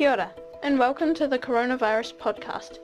Kia 0.00 0.12
ora, 0.12 0.30
and 0.62 0.78
welcome 0.78 1.12
to 1.12 1.28
the 1.28 1.38
Coronavirus 1.38 2.14
Podcast. 2.14 2.78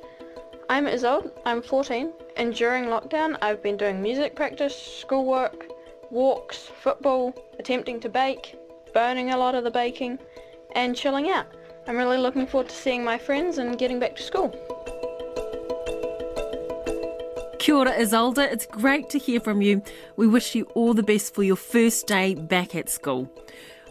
I'm 0.68 0.86
Isolde, 0.86 1.33
I'm 1.46 1.62
14, 1.62 2.12
and 2.36 2.54
during 2.54 2.91
lockdown 2.91 3.39
I've 3.41 3.62
been 3.62 3.78
doing 3.78 4.02
music 4.02 4.36
practice, 4.36 4.76
schoolwork, 4.76 5.65
walks, 6.10 6.58
football, 6.83 7.34
attempting 7.58 8.00
to 8.00 8.11
bake, 8.11 8.59
burning 8.93 9.30
a 9.30 9.39
lot 9.39 9.55
of 9.55 9.64
the 9.64 9.71
baking, 9.71 10.18
and 10.73 10.95
chilling 10.95 11.30
out. 11.30 11.46
I'm 11.86 11.96
really 11.96 12.18
looking 12.18 12.46
forward 12.46 12.68
to 12.68 12.76
seeing 12.76 13.02
my 13.02 13.16
friends 13.16 13.56
and 13.56 13.78
getting 13.78 13.98
back 13.98 14.16
to 14.16 14.22
school. 14.22 14.50
Kia 17.58 17.76
ora, 17.76 17.92
Isolde. 17.98 18.40
It's 18.40 18.66
great 18.66 19.08
to 19.08 19.18
hear 19.18 19.40
from 19.40 19.62
you. 19.62 19.82
We 20.16 20.26
wish 20.26 20.54
you 20.54 20.64
all 20.74 20.92
the 20.92 21.02
best 21.02 21.34
for 21.34 21.42
your 21.42 21.56
first 21.56 22.06
day 22.06 22.34
back 22.34 22.74
at 22.74 22.90
school. 22.90 23.30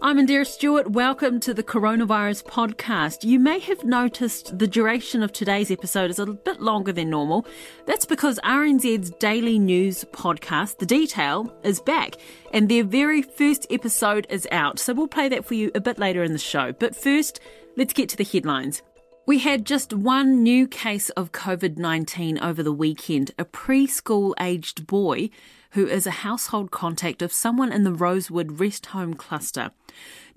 I'm 0.02 0.18
Indira 0.18 0.46
Stewart. 0.46 0.92
Welcome 0.92 1.40
to 1.40 1.54
the 1.54 1.64
Coronavirus 1.64 2.44
Podcast. 2.44 3.24
You 3.24 3.40
may 3.40 3.60
have 3.60 3.86
noticed 3.86 4.60
the 4.60 4.68
duration 4.68 5.24
of 5.24 5.32
today's 5.32 5.72
episode 5.72 6.12
is 6.12 6.20
a 6.20 6.26
bit 6.26 6.60
longer 6.60 6.92
than 6.92 7.10
normal. 7.10 7.48
That's 7.86 8.06
because 8.06 8.38
RNZ's 8.44 9.12
daily 9.12 9.58
news 9.58 10.04
podcast, 10.12 10.80
The 10.80 10.86
Detail, 10.86 11.52
is 11.64 11.80
back 11.80 12.16
and 12.52 12.68
their 12.68 12.84
very 12.84 13.22
first 13.22 13.68
episode 13.70 14.28
is 14.30 14.46
out. 14.52 14.80
So 14.80 14.94
we'll 14.94 15.08
play 15.08 15.30
that 15.30 15.46
for 15.46 15.54
you 15.54 15.72
a 15.74 15.80
bit 15.80 15.98
later 15.98 16.24
in 16.24 16.34
the 16.34 16.40
show. 16.40 16.74
But 16.74 16.94
first, 16.94 17.40
let's 17.78 17.94
get 17.94 18.10
to 18.10 18.18
the 18.18 18.26
headlines. 18.26 18.84
We 19.26 19.40
had 19.40 19.66
just 19.66 19.94
one 19.94 20.44
new 20.44 20.68
case 20.68 21.10
of 21.12 21.32
COVID 21.32 21.78
19 21.78 22.38
over 22.40 22.62
the 22.62 22.74
weekend, 22.74 23.32
a 23.40 23.46
preschool 23.46 24.34
aged 24.40 24.86
boy 24.86 25.30
who 25.76 25.86
is 25.86 26.08
a 26.08 26.12
household 26.12 26.72
contact 26.72 27.22
of 27.22 27.34
someone 27.34 27.70
in 27.70 27.84
the 27.84 27.92
Rosewood 27.92 28.62
Rest 28.62 28.88
Home 28.88 29.14
cluster. 29.14 29.72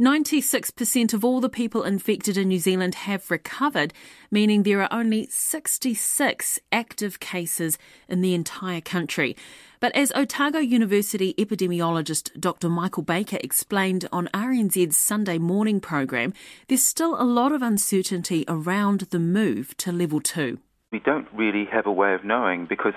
96% 0.01 1.15
of 1.15 1.25
all 1.25 1.41
the 1.41 1.49
people 1.49 1.85
infected 1.85 2.37
in 2.37 2.49
New 2.49 2.59
Zealand 2.59 2.97
have 2.97 3.31
recovered, 3.31 3.95
meaning 4.33 4.65
there 4.65 4.83
are 4.83 4.89
only 4.91 5.29
66 5.31 6.59
active 6.73 7.21
cases 7.21 7.79
in 8.09 8.21
the 8.21 8.35
entire 8.35 8.81
country. 8.81 9.37
But 9.79 9.95
as 9.95 10.11
Otago 10.11 10.59
University 10.59 11.35
epidemiologist 11.35 12.39
Dr. 12.41 12.69
Michael 12.69 13.05
Baker 13.05 13.39
explained 13.41 14.09
on 14.11 14.29
RNZ's 14.35 14.97
Sunday 14.97 15.39
morning 15.39 15.81
program, 15.81 16.35
there's 16.67 16.83
still 16.83 17.15
a 17.15 17.23
lot 17.23 17.53
of 17.53 17.63
uncertainty 17.63 18.45
around 18.49 19.03
the 19.11 19.21
move 19.21 19.77
to 19.77 19.93
level 19.93 20.21
two. 20.21 20.59
We 20.91 20.99
don't 20.99 21.29
really 21.33 21.67
have 21.71 21.87
a 21.87 21.93
way 21.93 22.15
of 22.15 22.25
knowing 22.25 22.67
because, 22.67 22.95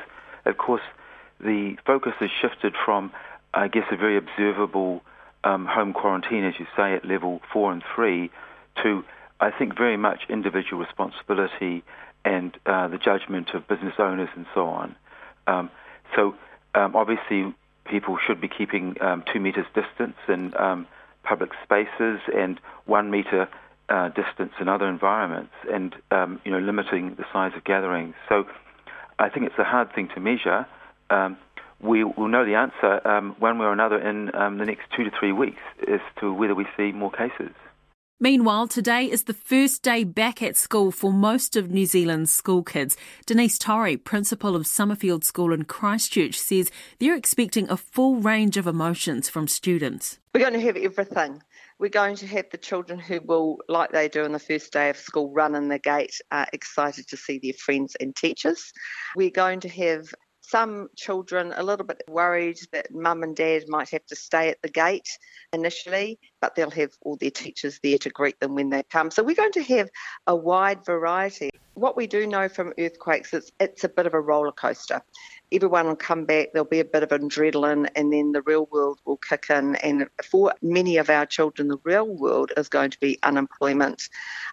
of 0.47 0.57
course, 0.57 0.81
the 1.43 1.75
focus 1.85 2.13
has 2.19 2.29
shifted 2.41 2.73
from, 2.85 3.11
I 3.53 3.67
guess, 3.67 3.85
a 3.91 3.97
very 3.97 4.17
observable 4.17 5.01
um, 5.43 5.65
home 5.65 5.93
quarantine, 5.93 6.43
as 6.45 6.53
you 6.59 6.67
say, 6.75 6.93
at 6.93 7.05
level 7.05 7.41
four 7.51 7.71
and 7.71 7.83
three, 7.95 8.29
to, 8.83 9.03
I 9.39 9.51
think, 9.51 9.75
very 9.77 9.97
much 9.97 10.21
individual 10.29 10.83
responsibility 10.83 11.83
and 12.23 12.55
uh, 12.65 12.87
the 12.87 12.97
judgment 12.97 13.49
of 13.53 13.67
business 13.67 13.95
owners 13.97 14.29
and 14.35 14.45
so 14.53 14.67
on. 14.67 14.95
Um, 15.47 15.71
so, 16.15 16.35
um, 16.75 16.95
obviously, 16.95 17.53
people 17.85 18.17
should 18.25 18.39
be 18.39 18.47
keeping 18.47 18.95
um, 19.01 19.23
two 19.31 19.39
meters 19.39 19.65
distance 19.73 20.17
in 20.27 20.55
um, 20.57 20.87
public 21.23 21.51
spaces 21.63 22.19
and 22.35 22.59
one 22.85 23.09
meter 23.09 23.49
uh, 23.89 24.09
distance 24.09 24.53
in 24.59 24.69
other 24.69 24.87
environments, 24.87 25.53
and 25.71 25.95
um, 26.11 26.39
you 26.45 26.51
know, 26.51 26.59
limiting 26.59 27.15
the 27.15 27.25
size 27.33 27.51
of 27.57 27.63
gatherings. 27.63 28.13
So, 28.29 28.45
I 29.17 29.29
think 29.29 29.47
it's 29.47 29.57
a 29.57 29.63
hard 29.63 29.93
thing 29.93 30.09
to 30.15 30.19
measure 30.19 30.65
um, 31.11 31.37
we 31.81 32.03
will 32.03 32.27
know 32.27 32.45
the 32.45 32.55
answer 32.55 33.05
um, 33.07 33.35
one 33.39 33.57
way 33.57 33.65
or 33.65 33.73
another 33.73 33.97
in 33.97 34.33
um, 34.35 34.57
the 34.57 34.65
next 34.65 34.83
two 34.95 35.03
to 35.03 35.11
three 35.19 35.31
weeks 35.31 35.61
as 35.87 35.99
to 36.19 36.33
whether 36.33 36.55
we 36.55 36.65
see 36.77 36.91
more 36.91 37.11
cases. 37.11 37.51
Meanwhile, 38.19 38.67
today 38.67 39.05
is 39.05 39.23
the 39.23 39.33
first 39.33 39.81
day 39.81 40.03
back 40.03 40.43
at 40.43 40.55
school 40.55 40.91
for 40.91 41.11
most 41.11 41.55
of 41.55 41.71
New 41.71 41.87
Zealand's 41.87 42.29
school 42.29 42.61
kids. 42.61 42.95
Denise 43.25 43.57
Torrey, 43.57 43.97
principal 43.97 44.55
of 44.55 44.67
Summerfield 44.67 45.23
School 45.23 45.51
in 45.51 45.63
Christchurch, 45.63 46.37
says 46.37 46.69
they're 46.99 47.15
expecting 47.15 47.67
a 47.67 47.77
full 47.77 48.17
range 48.17 48.57
of 48.57 48.67
emotions 48.67 49.27
from 49.27 49.47
students. 49.47 50.19
We're 50.35 50.41
going 50.41 50.53
to 50.53 50.61
have 50.61 50.77
everything. 50.77 51.41
We're 51.79 51.89
going 51.89 52.15
to 52.17 52.27
have 52.27 52.45
the 52.51 52.59
children 52.59 52.99
who 52.99 53.21
will, 53.21 53.57
like 53.67 53.91
they 53.91 54.07
do 54.07 54.23
on 54.23 54.33
the 54.33 54.39
first 54.39 54.71
day 54.71 54.91
of 54.91 54.97
school, 54.97 55.33
run 55.33 55.55
in 55.55 55.69
the 55.69 55.79
gate, 55.79 56.21
uh, 56.29 56.45
excited 56.53 57.07
to 57.07 57.17
see 57.17 57.39
their 57.41 57.53
friends 57.53 57.95
and 57.99 58.15
teachers. 58.15 58.71
We're 59.15 59.31
going 59.31 59.61
to 59.61 59.69
have 59.69 60.13
some 60.51 60.89
children 60.97 61.53
a 61.55 61.63
little 61.63 61.85
bit 61.85 62.03
worried 62.09 62.57
that 62.73 62.93
mum 62.93 63.23
and 63.23 63.37
dad 63.37 63.63
might 63.69 63.89
have 63.89 64.05
to 64.07 64.15
stay 64.17 64.49
at 64.49 64.61
the 64.61 64.69
gate 64.69 65.07
initially, 65.53 66.19
but 66.41 66.55
they'll 66.55 66.69
have 66.69 66.91
all 67.01 67.15
their 67.15 67.31
teachers 67.31 67.79
there 67.81 67.97
to 67.97 68.09
greet 68.09 68.37
them 68.41 68.53
when 68.53 68.69
they 68.69 68.83
come. 68.83 69.09
So 69.11 69.23
we're 69.23 69.35
going 69.35 69.53
to 69.53 69.63
have 69.63 69.89
a 70.27 70.35
wide 70.35 70.85
variety. 70.85 71.51
What 71.75 71.95
we 71.95 72.05
do 72.05 72.27
know 72.27 72.49
from 72.49 72.73
earthquakes 72.77 73.33
is 73.33 73.49
it's 73.61 73.85
a 73.85 73.89
bit 73.89 74.05
of 74.05 74.13
a 74.13 74.19
roller 74.19 74.51
coaster 74.51 75.01
everyone 75.51 75.87
will 75.87 75.95
come 75.95 76.25
back, 76.25 76.49
there'll 76.53 76.67
be 76.67 76.79
a 76.79 76.85
bit 76.85 77.03
of 77.03 77.09
adrenaline, 77.09 77.89
and 77.95 78.11
then 78.11 78.31
the 78.31 78.41
real 78.43 78.67
world 78.71 78.99
will 79.05 79.17
kick 79.17 79.47
in. 79.49 79.75
And 79.77 80.07
for 80.23 80.53
many 80.61 80.97
of 80.97 81.09
our 81.09 81.25
children, 81.25 81.67
the 81.67 81.79
real 81.83 82.07
world 82.07 82.51
is 82.57 82.69
going 82.69 82.91
to 82.91 82.99
be 82.99 83.19
unemployment 83.23 84.07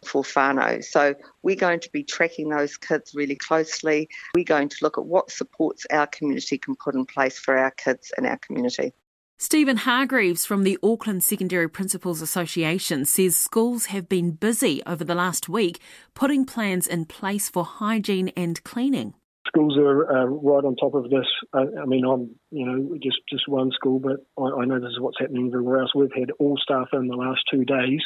for 0.04 0.22
whānau. 0.22 0.82
So 0.84 1.14
we're 1.42 1.56
going 1.56 1.81
to 1.81 1.91
be 1.92 2.03
tracking 2.03 2.48
those 2.48 2.76
kids 2.76 3.14
really 3.14 3.36
closely. 3.36 4.09
We're 4.34 4.44
going 4.44 4.69
to 4.70 4.76
look 4.82 4.98
at 4.98 5.06
what 5.06 5.31
supports 5.31 5.86
our 5.91 6.06
community 6.06 6.59
can 6.59 6.75
put 6.75 6.94
in 6.94 7.06
place 7.06 7.38
for 7.38 7.56
our 7.56 7.70
kids 7.70 8.12
in 8.19 8.26
our 8.26 8.38
community. 8.38 8.92
Stephen 9.41 9.76
Hargreaves 9.76 10.44
from 10.44 10.65
the 10.65 10.76
Auckland 10.82 11.22
Secondary 11.22 11.69
Principals 11.69 12.20
Association 12.20 13.04
says 13.04 13.36
schools 13.36 13.86
have 13.86 14.09
been 14.09 14.32
busy 14.32 14.82
over 14.84 15.04
the 15.04 15.15
last 15.15 15.48
week 15.48 15.80
putting 16.15 16.44
plans 16.44 16.88
in 16.88 17.04
place 17.04 17.48
for 17.48 17.62
hygiene 17.62 18.32
and 18.36 18.65
cleaning 18.65 19.15
schools 19.48 19.76
are 19.76 20.10
uh, 20.10 20.25
right 20.26 20.64
on 20.64 20.76
top 20.76 20.94
of 20.94 21.10
this. 21.10 21.26
I, 21.53 21.64
I, 21.82 21.86
mean, 21.86 22.04
I'm 22.04 22.36
you 22.50 22.66
know 22.66 22.97
just 23.03 23.19
just 23.28 23.48
one 23.48 23.72
school, 23.72 23.98
but 23.98 24.25
I, 24.38 24.62
I, 24.62 24.64
know 24.64 24.78
this 24.78 24.91
is 24.91 25.00
what's 25.00 25.19
happening 25.19 25.48
everywhere 25.48 25.81
else. 25.81 25.94
We've 25.94 26.12
had 26.14 26.31
all 26.38 26.59
staff 26.62 26.88
in 26.92 27.09
the 27.09 27.16
last 27.16 27.41
two 27.50 27.64
days 27.64 28.00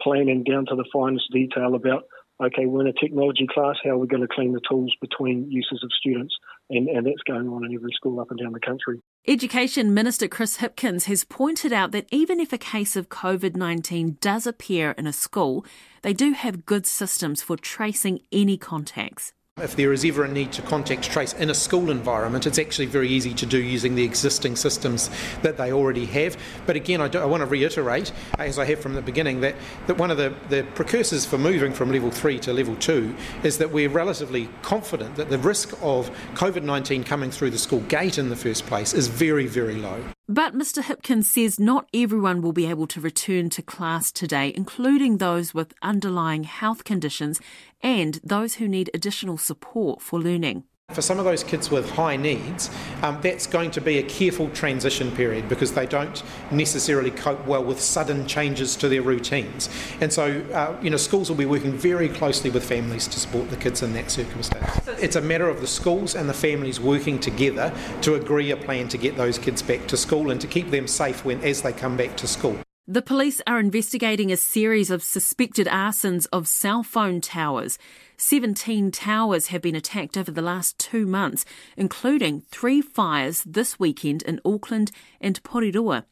planning 0.00 0.44
down 0.44 0.66
to 0.66 0.76
the 0.76 0.84
finest 0.92 1.24
detail 1.32 1.74
about 1.74 2.04
okay, 2.42 2.66
we're 2.66 2.82
in 2.82 2.86
a 2.86 2.92
technology 2.92 3.46
class. 3.52 3.76
How 3.82 3.90
are 3.90 3.98
we 3.98 4.06
going 4.06 4.22
to 4.22 4.28
clean 4.28 4.52
the 4.52 4.60
tools 4.68 4.94
between 5.00 5.50
uses 5.50 5.80
of 5.82 5.90
students? 5.98 6.34
And, 6.68 6.88
and 6.88 7.06
that's 7.06 7.22
going 7.26 7.48
on 7.48 7.64
in 7.64 7.74
every 7.74 7.92
school 7.94 8.20
up 8.20 8.30
and 8.30 8.38
down 8.38 8.52
the 8.52 8.60
country. 8.60 9.00
Education 9.26 9.94
Minister 9.94 10.28
Chris 10.28 10.58
Hipkins 10.58 11.04
has 11.04 11.24
pointed 11.24 11.72
out 11.72 11.92
that 11.92 12.06
even 12.10 12.40
if 12.40 12.52
a 12.52 12.58
case 12.58 12.96
of 12.96 13.08
COVID 13.08 13.56
19 13.56 14.18
does 14.20 14.46
appear 14.46 14.90
in 14.92 15.06
a 15.06 15.12
school, 15.12 15.64
they 16.02 16.12
do 16.12 16.32
have 16.32 16.66
good 16.66 16.86
systems 16.86 17.42
for 17.42 17.56
tracing 17.56 18.20
any 18.32 18.56
contacts. 18.56 19.32
If 19.58 19.74
there 19.74 19.94
is 19.94 20.04
ever 20.04 20.24
a 20.24 20.28
need 20.28 20.52
to 20.52 20.60
contact 20.60 21.04
trace 21.04 21.32
in 21.32 21.48
a 21.48 21.54
school 21.54 21.90
environment, 21.90 22.46
it's 22.46 22.58
actually 22.58 22.84
very 22.84 23.08
easy 23.08 23.32
to 23.32 23.46
do 23.46 23.56
using 23.56 23.94
the 23.94 24.04
existing 24.04 24.54
systems 24.54 25.08
that 25.40 25.56
they 25.56 25.72
already 25.72 26.04
have. 26.04 26.36
But 26.66 26.76
again, 26.76 27.00
I, 27.00 27.08
do, 27.08 27.20
I 27.20 27.24
want 27.24 27.40
to 27.40 27.46
reiterate, 27.46 28.12
as 28.38 28.58
I 28.58 28.66
have 28.66 28.80
from 28.80 28.92
the 28.92 29.00
beginning, 29.00 29.40
that, 29.40 29.54
that 29.86 29.96
one 29.96 30.10
of 30.10 30.18
the, 30.18 30.34
the 30.50 30.64
precursors 30.74 31.24
for 31.24 31.38
moving 31.38 31.72
from 31.72 31.90
level 31.90 32.10
3 32.10 32.38
to 32.40 32.52
level 32.52 32.76
2 32.76 33.16
is 33.44 33.56
that 33.56 33.70
we're 33.70 33.88
relatively 33.88 34.50
confident 34.60 35.16
that 35.16 35.30
the 35.30 35.38
risk 35.38 35.72
of 35.80 36.10
COVID 36.34 36.62
19 36.62 37.02
coming 37.04 37.30
through 37.30 37.48
the 37.48 37.56
school 37.56 37.80
gate 37.80 38.18
in 38.18 38.28
the 38.28 38.36
first 38.36 38.66
place 38.66 38.92
is 38.92 39.08
very, 39.08 39.46
very 39.46 39.76
low. 39.76 40.04
But 40.28 40.54
Mr. 40.54 40.82
Hipkins 40.82 41.26
says 41.26 41.60
not 41.60 41.88
everyone 41.94 42.42
will 42.42 42.52
be 42.52 42.66
able 42.66 42.88
to 42.88 43.00
return 43.00 43.48
to 43.50 43.62
class 43.62 44.10
today, 44.10 44.52
including 44.56 45.18
those 45.18 45.54
with 45.54 45.72
underlying 45.82 46.42
health 46.42 46.82
conditions 46.82 47.40
and 47.80 48.18
those 48.24 48.54
who 48.54 48.66
need 48.66 48.90
additional 48.92 49.38
support 49.38 50.02
for 50.02 50.20
learning. 50.20 50.64
For 50.96 51.02
some 51.02 51.18
of 51.18 51.26
those 51.26 51.44
kids 51.44 51.68
with 51.68 51.90
high 51.90 52.16
needs, 52.16 52.70
um, 53.02 53.18
that's 53.20 53.46
going 53.46 53.70
to 53.72 53.82
be 53.82 53.98
a 53.98 54.02
careful 54.04 54.48
transition 54.50 55.10
period 55.10 55.46
because 55.46 55.74
they 55.74 55.84
don't 55.84 56.22
necessarily 56.50 57.10
cope 57.10 57.44
well 57.44 57.62
with 57.62 57.80
sudden 57.80 58.26
changes 58.26 58.76
to 58.76 58.88
their 58.88 59.02
routines. 59.02 59.68
And 60.00 60.10
so, 60.10 60.40
uh, 60.54 60.74
you 60.80 60.88
know, 60.88 60.96
schools 60.96 61.28
will 61.28 61.36
be 61.36 61.44
working 61.44 61.72
very 61.72 62.08
closely 62.08 62.48
with 62.48 62.64
families 62.64 63.08
to 63.08 63.20
support 63.20 63.50
the 63.50 63.56
kids 63.56 63.82
in 63.82 63.92
that 63.92 64.10
circumstance. 64.10 64.88
It's 64.98 65.16
a 65.16 65.20
matter 65.20 65.48
of 65.48 65.60
the 65.60 65.66
schools 65.66 66.14
and 66.14 66.30
the 66.30 66.34
families 66.34 66.80
working 66.80 67.18
together 67.18 67.74
to 68.00 68.14
agree 68.14 68.52
a 68.52 68.56
plan 68.56 68.88
to 68.88 68.96
get 68.96 69.16
those 69.16 69.38
kids 69.38 69.60
back 69.60 69.88
to 69.88 69.98
school 69.98 70.30
and 70.30 70.40
to 70.40 70.46
keep 70.46 70.70
them 70.70 70.86
safe 70.86 71.26
when 71.26 71.42
as 71.42 71.60
they 71.60 71.74
come 71.74 71.98
back 71.98 72.16
to 72.16 72.26
school. 72.26 72.58
The 72.88 73.02
police 73.02 73.42
are 73.48 73.58
investigating 73.58 74.30
a 74.30 74.36
series 74.36 74.92
of 74.92 75.02
suspected 75.02 75.66
arsons 75.66 76.28
of 76.32 76.46
cell 76.46 76.84
phone 76.84 77.20
towers. 77.20 77.78
17 78.16 78.90
towers 78.90 79.48
have 79.48 79.62
been 79.62 79.76
attacked 79.76 80.16
over 80.16 80.30
the 80.30 80.42
last 80.42 80.78
two 80.78 81.06
months, 81.06 81.44
including 81.76 82.42
three 82.50 82.80
fires 82.80 83.42
this 83.44 83.78
weekend 83.78 84.22
in 84.22 84.40
Auckland 84.44 84.90
and 85.20 85.42
Porirua. 85.42 86.04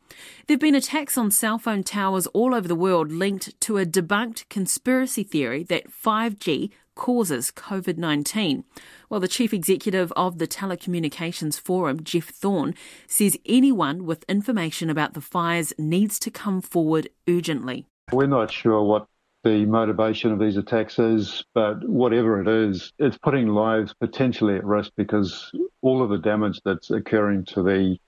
There 0.46 0.54
have 0.54 0.60
been 0.60 0.74
attacks 0.74 1.16
on 1.16 1.30
cell 1.30 1.58
phone 1.58 1.82
towers 1.82 2.26
all 2.28 2.54
over 2.54 2.68
the 2.68 2.74
world 2.74 3.10
linked 3.10 3.58
to 3.62 3.78
a 3.78 3.86
debunked 3.86 4.48
conspiracy 4.48 5.22
theory 5.22 5.62
that 5.64 5.90
5G 5.90 6.70
causes 6.94 7.50
COVID 7.50 7.96
19. 7.96 8.64
Well, 9.08 9.20
the 9.20 9.28
chief 9.28 9.52
executive 9.52 10.12
of 10.12 10.38
the 10.38 10.46
Telecommunications 10.46 11.58
Forum, 11.58 12.02
Geoff 12.02 12.28
Thorn, 12.28 12.74
says 13.06 13.38
anyone 13.46 14.06
with 14.06 14.24
information 14.28 14.90
about 14.90 15.14
the 15.14 15.20
fires 15.20 15.72
needs 15.78 16.18
to 16.20 16.30
come 16.30 16.60
forward 16.60 17.08
urgently. 17.28 17.86
We're 18.12 18.26
not 18.26 18.52
sure 18.52 18.82
what 18.82 19.06
the 19.44 19.66
motivation 19.66 20.32
of 20.32 20.38
these 20.38 20.56
attacks 20.56 20.98
is, 20.98 21.44
but 21.54 21.86
whatever 21.88 22.40
it 22.40 22.48
is, 22.48 22.92
it's 22.98 23.18
putting 23.18 23.48
lives 23.48 23.94
potentially 24.00 24.56
at 24.56 24.64
risk 24.64 24.90
because 24.96 25.52
all 25.82 26.02
of 26.02 26.10
the 26.10 26.18
damage 26.18 26.60
that's 26.64 26.90
occurring 26.90 27.44
to 27.46 27.62
the 27.62 27.98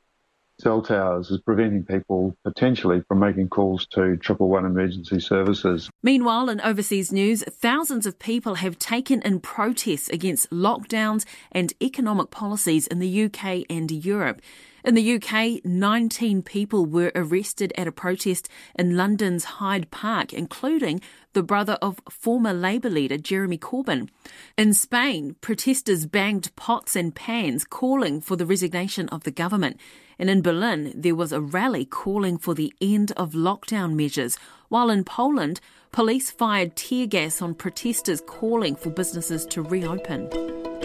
cell 0.59 0.81
towers 0.81 1.31
is 1.31 1.41
preventing 1.41 1.85
people 1.85 2.35
potentially 2.43 3.03
from 3.07 3.19
making 3.19 3.49
calls 3.49 3.87
to 3.87 4.17
triple 4.17 4.49
one 4.49 4.65
emergency 4.65 5.21
services. 5.21 5.91
Meanwhile, 6.03 6.49
in 6.49 6.61
overseas 6.63 7.13
news, 7.13 7.45
thousands 7.45 8.07
of 8.07 8.19
people 8.19 8.57
have 8.57 8.79
taken 8.79 9.21
in 9.23 9.41
protests 9.41 10.09
against 10.09 10.51
lockdowns 10.51 11.27
and 11.53 11.75
economic 11.83 12.31
policies 12.31 12.87
in 12.87 12.99
the 12.99 13.25
UK 13.25 13.65
and 13.69 13.91
Europe. 13.91 14.41
In 14.87 14.95
the 14.95 15.15
UK, 15.17 15.65
19 15.65 16.43
people 16.43 16.87
were 16.87 17.11
arrested 17.17 17.73
at 17.77 17.89
a 17.89 17.93
protest 17.93 18.49
in 18.79 18.97
London's 18.97 19.43
Hyde 19.59 19.91
Park, 19.91 20.33
including 20.33 21.01
the 21.33 21.43
brother 21.43 21.77
of 21.83 21.99
former 22.09 22.53
Labour 22.53 22.89
leader 22.89 23.19
Jeremy 23.19 23.59
Corbyn. 23.59 24.09
In 24.57 24.73
Spain, 24.73 25.35
protesters 25.41 26.07
banged 26.07 26.55
pots 26.55 26.95
and 26.95 27.13
pans, 27.13 27.65
calling 27.65 28.21
for 28.21 28.37
the 28.37 28.47
resignation 28.47 29.09
of 29.09 29.25
the 29.25 29.33
government. 29.33 29.81
And 30.21 30.31
in 30.31 30.41
Berlin, 30.41 30.93
there 30.95 31.17
was 31.17 31.33
a 31.33 31.41
rally 31.41 31.85
calling 31.85 32.39
for 32.39 32.55
the 32.55 32.73
end 32.81 33.11
of 33.17 33.33
lockdown 33.33 33.97
measures, 33.97 34.39
while 34.69 34.89
in 34.89 35.03
Poland, 35.03 35.61
police 35.91 36.31
fired 36.31 36.77
tear 36.77 37.09
gas 37.09 37.43
on 37.43 37.57
protesters 37.57 38.23
calling 38.25 38.77
for 38.77 38.91
businesses 38.91 39.47
to 39.47 39.63
reopen. 39.63 40.76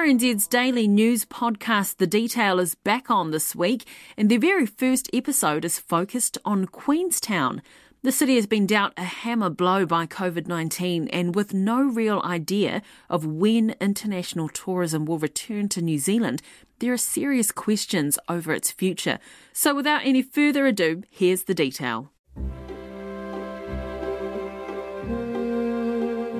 RNZ's 0.00 0.46
daily 0.46 0.88
news 0.88 1.26
podcast, 1.26 1.98
The 1.98 2.06
Detail, 2.06 2.58
is 2.58 2.74
back 2.74 3.10
on 3.10 3.32
this 3.32 3.54
week, 3.54 3.86
and 4.16 4.30
their 4.30 4.38
very 4.38 4.64
first 4.64 5.10
episode 5.12 5.62
is 5.62 5.78
focused 5.78 6.38
on 6.42 6.64
Queenstown. 6.68 7.60
The 8.02 8.10
city 8.10 8.36
has 8.36 8.46
been 8.46 8.66
dealt 8.66 8.94
a 8.96 9.04
hammer 9.04 9.50
blow 9.50 9.84
by 9.84 10.06
COVID 10.06 10.46
19 10.46 11.08
and 11.08 11.34
with 11.34 11.52
no 11.52 11.82
real 11.82 12.22
idea 12.24 12.80
of 13.10 13.26
when 13.26 13.74
international 13.78 14.48
tourism 14.48 15.04
will 15.04 15.18
return 15.18 15.68
to 15.68 15.82
New 15.82 15.98
Zealand, 15.98 16.40
there 16.78 16.94
are 16.94 16.96
serious 16.96 17.52
questions 17.52 18.18
over 18.26 18.54
its 18.54 18.70
future. 18.70 19.18
So, 19.52 19.74
without 19.74 20.00
any 20.06 20.22
further 20.22 20.66
ado, 20.66 21.02
here's 21.10 21.42
the 21.42 21.54
detail. 21.54 22.10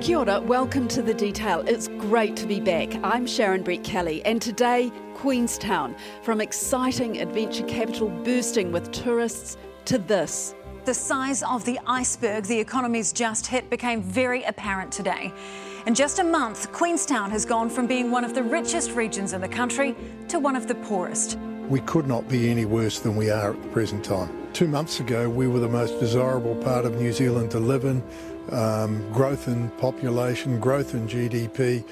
Kia 0.01 0.17
ora, 0.17 0.41
welcome 0.41 0.87
to 0.87 1.03
The 1.03 1.13
Detail. 1.13 1.63
It's 1.67 1.87
great 1.87 2.35
to 2.37 2.47
be 2.47 2.59
back. 2.59 2.89
I'm 3.03 3.27
Sharon 3.27 3.63
Brettkelly, 3.63 4.23
and 4.25 4.41
today, 4.41 4.91
Queenstown, 5.13 5.95
from 6.23 6.41
exciting 6.41 7.21
adventure 7.21 7.65
capital 7.65 8.09
bursting 8.09 8.71
with 8.71 8.91
tourists 8.91 9.57
to 9.85 9.99
this. 9.99 10.55
The 10.85 10.93
size 10.95 11.43
of 11.43 11.63
the 11.65 11.79
iceberg 11.85 12.45
the 12.45 12.59
economy's 12.59 13.13
just 13.13 13.45
hit 13.45 13.69
became 13.69 14.01
very 14.01 14.41
apparent 14.45 14.91
today. 14.91 15.31
In 15.85 15.93
just 15.93 16.17
a 16.17 16.23
month, 16.23 16.71
Queenstown 16.71 17.29
has 17.29 17.45
gone 17.45 17.69
from 17.69 17.85
being 17.85 18.09
one 18.09 18.25
of 18.25 18.33
the 18.33 18.41
richest 18.41 18.93
regions 18.93 19.33
in 19.33 19.41
the 19.41 19.47
country 19.47 19.95
to 20.29 20.39
one 20.39 20.55
of 20.55 20.67
the 20.67 20.73
poorest. 20.73 21.37
We 21.69 21.79
could 21.81 22.07
not 22.07 22.27
be 22.27 22.49
any 22.49 22.65
worse 22.65 22.99
than 22.99 23.15
we 23.15 23.29
are 23.29 23.51
at 23.51 23.61
the 23.61 23.69
present 23.69 24.03
time. 24.03 24.35
Two 24.51 24.67
months 24.67 24.99
ago, 24.99 25.29
we 25.29 25.47
were 25.47 25.59
the 25.59 25.69
most 25.69 25.99
desirable 25.99 26.55
part 26.55 26.85
of 26.85 26.99
New 26.99 27.13
Zealand 27.13 27.51
to 27.51 27.59
live 27.59 27.85
in 27.85 28.03
um, 28.49 29.11
growth 29.11 29.47
in 29.47 29.69
population, 29.71 30.59
growth 30.59 30.93
in 30.93 31.07
GDP, 31.07 31.83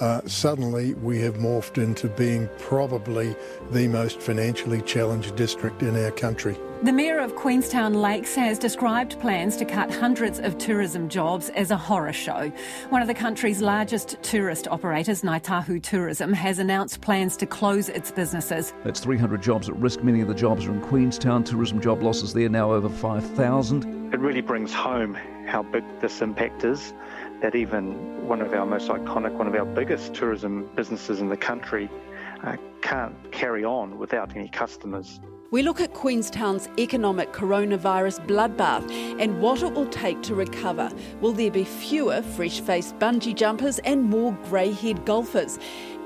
uh, 0.00 0.20
suddenly 0.26 0.94
we 0.94 1.20
have 1.20 1.34
morphed 1.34 1.82
into 1.82 2.08
being 2.08 2.48
probably 2.58 3.34
the 3.70 3.88
most 3.88 4.20
financially 4.20 4.82
challenged 4.82 5.36
district 5.36 5.82
in 5.82 5.96
our 5.96 6.10
country. 6.10 6.56
The 6.82 6.92
Mayor 6.92 7.18
of 7.18 7.34
Queenstown 7.34 7.94
Lakes 7.94 8.34
has 8.34 8.58
described 8.58 9.18
plans 9.18 9.56
to 9.56 9.64
cut 9.64 9.90
hundreds 9.90 10.38
of 10.38 10.58
tourism 10.58 11.08
jobs 11.08 11.48
as 11.50 11.70
a 11.70 11.78
horror 11.78 12.12
show. 12.12 12.52
One 12.90 13.00
of 13.00 13.08
the 13.08 13.14
country's 13.14 13.62
largest 13.62 14.22
tourist 14.22 14.68
operators, 14.68 15.22
Ngāi 15.22 15.42
Tahu 15.42 15.82
Tourism, 15.82 16.34
has 16.34 16.58
announced 16.58 17.00
plans 17.00 17.38
to 17.38 17.46
close 17.46 17.88
its 17.88 18.10
businesses. 18.10 18.74
That's 18.84 19.00
300 19.00 19.40
jobs 19.40 19.70
at 19.70 19.76
risk. 19.76 20.02
Many 20.02 20.20
of 20.20 20.28
the 20.28 20.34
jobs 20.34 20.66
are 20.66 20.72
in 20.72 20.82
Queenstown. 20.82 21.44
Tourism 21.44 21.80
job 21.80 22.02
losses 22.02 22.34
there 22.34 22.50
now 22.50 22.70
over 22.72 22.90
5,000. 22.90 24.12
It 24.12 24.20
really 24.20 24.42
brings 24.42 24.74
home 24.74 25.16
how 25.46 25.62
big 25.62 25.84
this 26.00 26.20
impact 26.20 26.64
is 26.64 26.92
that 27.42 27.54
even 27.54 28.26
one 28.26 28.40
of 28.40 28.52
our 28.52 28.66
most 28.66 28.88
iconic, 28.88 29.32
one 29.32 29.46
of 29.46 29.54
our 29.54 29.64
biggest 29.64 30.14
tourism 30.14 30.68
businesses 30.76 31.20
in 31.20 31.28
the 31.28 31.36
country 31.36 31.90
uh, 32.42 32.56
can't 32.82 33.14
carry 33.32 33.64
on 33.64 33.98
without 33.98 34.34
any 34.36 34.48
customers. 34.48 35.20
We 35.50 35.62
look 35.62 35.80
at 35.80 35.94
Queenstown's 35.94 36.68
economic 36.78 37.32
coronavirus 37.32 38.26
bloodbath 38.26 38.90
and 39.20 39.40
what 39.40 39.62
it 39.62 39.72
will 39.72 39.86
take 39.86 40.20
to 40.22 40.34
recover. 40.34 40.90
Will 41.20 41.32
there 41.32 41.50
be 41.50 41.64
fewer 41.64 42.22
fresh 42.22 42.60
faced 42.60 42.98
bungee 42.98 43.34
jumpers 43.34 43.78
and 43.80 44.02
more 44.02 44.36
grey 44.44 44.72
haired 44.72 45.04
golfers? 45.04 45.58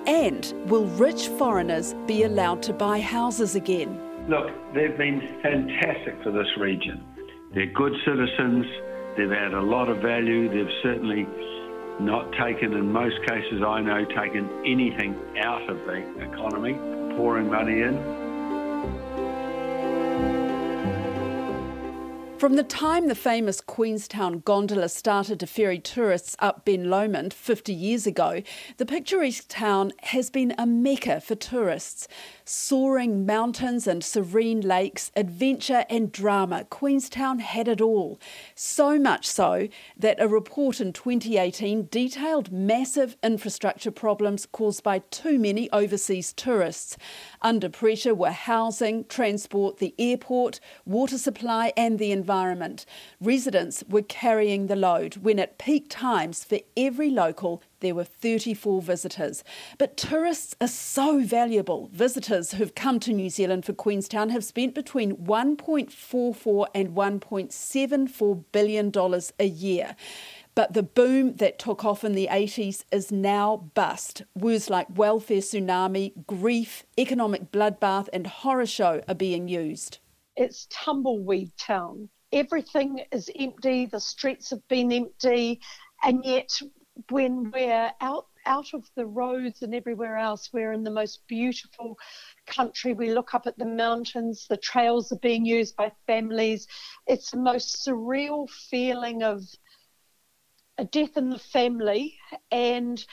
And 0.06 0.52
will 0.66 0.86
rich 0.86 1.28
foreigners 1.28 1.94
be 2.06 2.24
allowed 2.24 2.62
to 2.64 2.72
buy 2.72 3.00
houses 3.00 3.54
again? 3.54 3.98
Look, 4.28 4.50
they've 4.74 4.98
been 4.98 5.38
fantastic 5.42 6.22
for 6.22 6.30
this 6.30 6.48
region. 6.58 7.02
They're 7.54 7.72
good 7.72 7.94
citizens, 8.04 8.66
They've 9.18 9.32
added 9.32 9.54
a 9.54 9.60
lot 9.60 9.88
of 9.88 9.98
value. 9.98 10.48
They've 10.48 10.72
certainly 10.80 11.26
not 11.98 12.30
taken, 12.34 12.72
in 12.72 12.92
most 12.92 13.16
cases 13.26 13.62
I 13.66 13.80
know, 13.80 14.04
taken 14.04 14.48
anything 14.64 15.18
out 15.40 15.68
of 15.68 15.78
the 15.86 16.04
economy, 16.22 16.74
pouring 17.16 17.50
money 17.50 17.82
in. 17.82 18.27
From 22.38 22.54
the 22.54 22.62
time 22.62 23.08
the 23.08 23.16
famous 23.16 23.60
Queenstown 23.60 24.42
gondola 24.44 24.88
started 24.90 25.40
to 25.40 25.46
ferry 25.48 25.80
tourists 25.80 26.36
up 26.38 26.64
Ben 26.64 26.88
Lomond 26.88 27.34
50 27.34 27.72
years 27.72 28.06
ago, 28.06 28.42
the 28.76 28.86
picturesque 28.86 29.46
town 29.48 29.92
has 30.04 30.30
been 30.30 30.54
a 30.56 30.64
mecca 30.64 31.20
for 31.20 31.34
tourists. 31.34 32.06
Soaring 32.44 33.26
mountains 33.26 33.88
and 33.88 34.04
serene 34.04 34.60
lakes, 34.60 35.10
adventure 35.16 35.84
and 35.90 36.12
drama, 36.12 36.64
Queenstown 36.70 37.40
had 37.40 37.66
it 37.66 37.80
all. 37.80 38.20
So 38.54 39.00
much 39.00 39.26
so 39.26 39.66
that 39.98 40.22
a 40.22 40.28
report 40.28 40.80
in 40.80 40.92
2018 40.92 41.88
detailed 41.90 42.52
massive 42.52 43.16
infrastructure 43.20 43.90
problems 43.90 44.46
caused 44.46 44.84
by 44.84 45.00
too 45.10 45.40
many 45.40 45.68
overseas 45.72 46.32
tourists. 46.32 46.96
Under 47.42 47.68
pressure 47.68 48.14
were 48.14 48.30
housing, 48.30 49.06
transport, 49.06 49.78
the 49.78 49.92
airport, 49.98 50.60
water 50.86 51.18
supply, 51.18 51.72
and 51.76 51.98
the 51.98 52.12
environment. 52.12 52.27
Residents 53.20 53.84
were 53.88 54.02
carrying 54.02 54.66
the 54.66 54.76
load 54.76 55.16
when, 55.16 55.38
at 55.38 55.58
peak 55.58 55.86
times, 55.88 56.44
for 56.44 56.58
every 56.76 57.10
local, 57.10 57.62
there 57.80 57.94
were 57.94 58.04
34 58.04 58.82
visitors. 58.82 59.44
But 59.78 59.96
tourists 59.96 60.54
are 60.60 60.68
so 60.68 61.20
valuable. 61.20 61.88
Visitors 61.92 62.52
who've 62.52 62.74
come 62.74 63.00
to 63.00 63.12
New 63.12 63.30
Zealand 63.30 63.64
for 63.64 63.72
Queenstown 63.72 64.30
have 64.30 64.44
spent 64.44 64.74
between 64.74 65.16
1.44 65.16 66.66
and 66.74 66.90
1.74 66.90 68.44
billion 68.52 68.90
dollars 68.90 69.32
a 69.38 69.46
year. 69.46 69.96
But 70.54 70.72
the 70.72 70.82
boom 70.82 71.36
that 71.36 71.60
took 71.60 71.84
off 71.84 72.02
in 72.02 72.14
the 72.14 72.28
80s 72.28 72.84
is 72.90 73.12
now 73.12 73.70
bust. 73.74 74.22
Words 74.34 74.68
like 74.68 74.88
welfare 74.92 75.38
tsunami, 75.38 76.26
grief, 76.26 76.84
economic 76.98 77.52
bloodbath, 77.52 78.08
and 78.12 78.26
horror 78.26 78.66
show 78.66 79.00
are 79.06 79.14
being 79.14 79.46
used. 79.46 79.98
It's 80.34 80.66
tumbleweed 80.70 81.52
town. 81.56 82.08
Everything 82.32 83.00
is 83.10 83.30
empty, 83.38 83.86
the 83.86 84.00
streets 84.00 84.50
have 84.50 84.66
been 84.68 84.92
empty, 84.92 85.60
and 86.02 86.24
yet 86.24 86.50
when 87.10 87.50
we're 87.50 87.92
out 88.00 88.26
out 88.46 88.72
of 88.72 88.88
the 88.96 89.06
roads 89.06 89.62
and 89.62 89.74
everywhere 89.74 90.16
else, 90.16 90.50
we're 90.52 90.72
in 90.72 90.82
the 90.82 90.90
most 90.90 91.20
beautiful 91.28 91.96
country. 92.46 92.94
We 92.94 93.12
look 93.12 93.34
up 93.34 93.46
at 93.46 93.58
the 93.58 93.66
mountains, 93.66 94.46
the 94.48 94.56
trails 94.56 95.12
are 95.12 95.18
being 95.18 95.44
used 95.44 95.76
by 95.76 95.92
families. 96.06 96.66
It's 97.06 97.30
the 97.30 97.38
most 97.38 97.86
surreal 97.86 98.48
feeling 98.48 99.22
of 99.22 99.42
a 100.78 100.84
death 100.84 101.16
in 101.16 101.28
the 101.28 101.38
family 101.38 102.16
and 102.50 103.04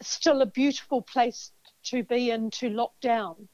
still 0.00 0.40
a 0.40 0.46
beautiful 0.46 1.02
place 1.02 1.52
to 1.84 2.02
be 2.02 2.30
in 2.30 2.50
to 2.52 2.70
lock 2.70 2.92
down. 3.00 3.48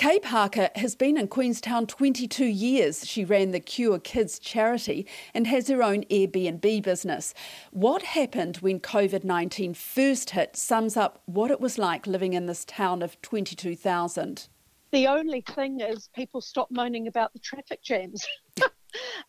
Kay 0.00 0.18
Parker 0.18 0.70
has 0.76 0.94
been 0.94 1.18
in 1.18 1.28
Queenstown 1.28 1.86
22 1.86 2.46
years. 2.46 3.06
She 3.06 3.22
ran 3.22 3.50
the 3.50 3.60
Cure 3.60 3.98
Kids 3.98 4.38
charity 4.38 5.06
and 5.34 5.46
has 5.46 5.68
her 5.68 5.82
own 5.82 6.04
Airbnb 6.04 6.82
business. 6.82 7.34
What 7.70 8.00
happened 8.00 8.56
when 8.62 8.80
COVID 8.80 9.24
19 9.24 9.74
first 9.74 10.30
hit 10.30 10.56
sums 10.56 10.96
up 10.96 11.20
what 11.26 11.50
it 11.50 11.60
was 11.60 11.76
like 11.76 12.06
living 12.06 12.32
in 12.32 12.46
this 12.46 12.64
town 12.64 13.02
of 13.02 13.20
22,000. 13.20 14.48
The 14.90 15.06
only 15.06 15.42
thing 15.42 15.80
is, 15.80 16.08
people 16.14 16.40
stopped 16.40 16.72
moaning 16.72 17.06
about 17.06 17.34
the 17.34 17.38
traffic 17.38 17.82
jams. 17.82 18.26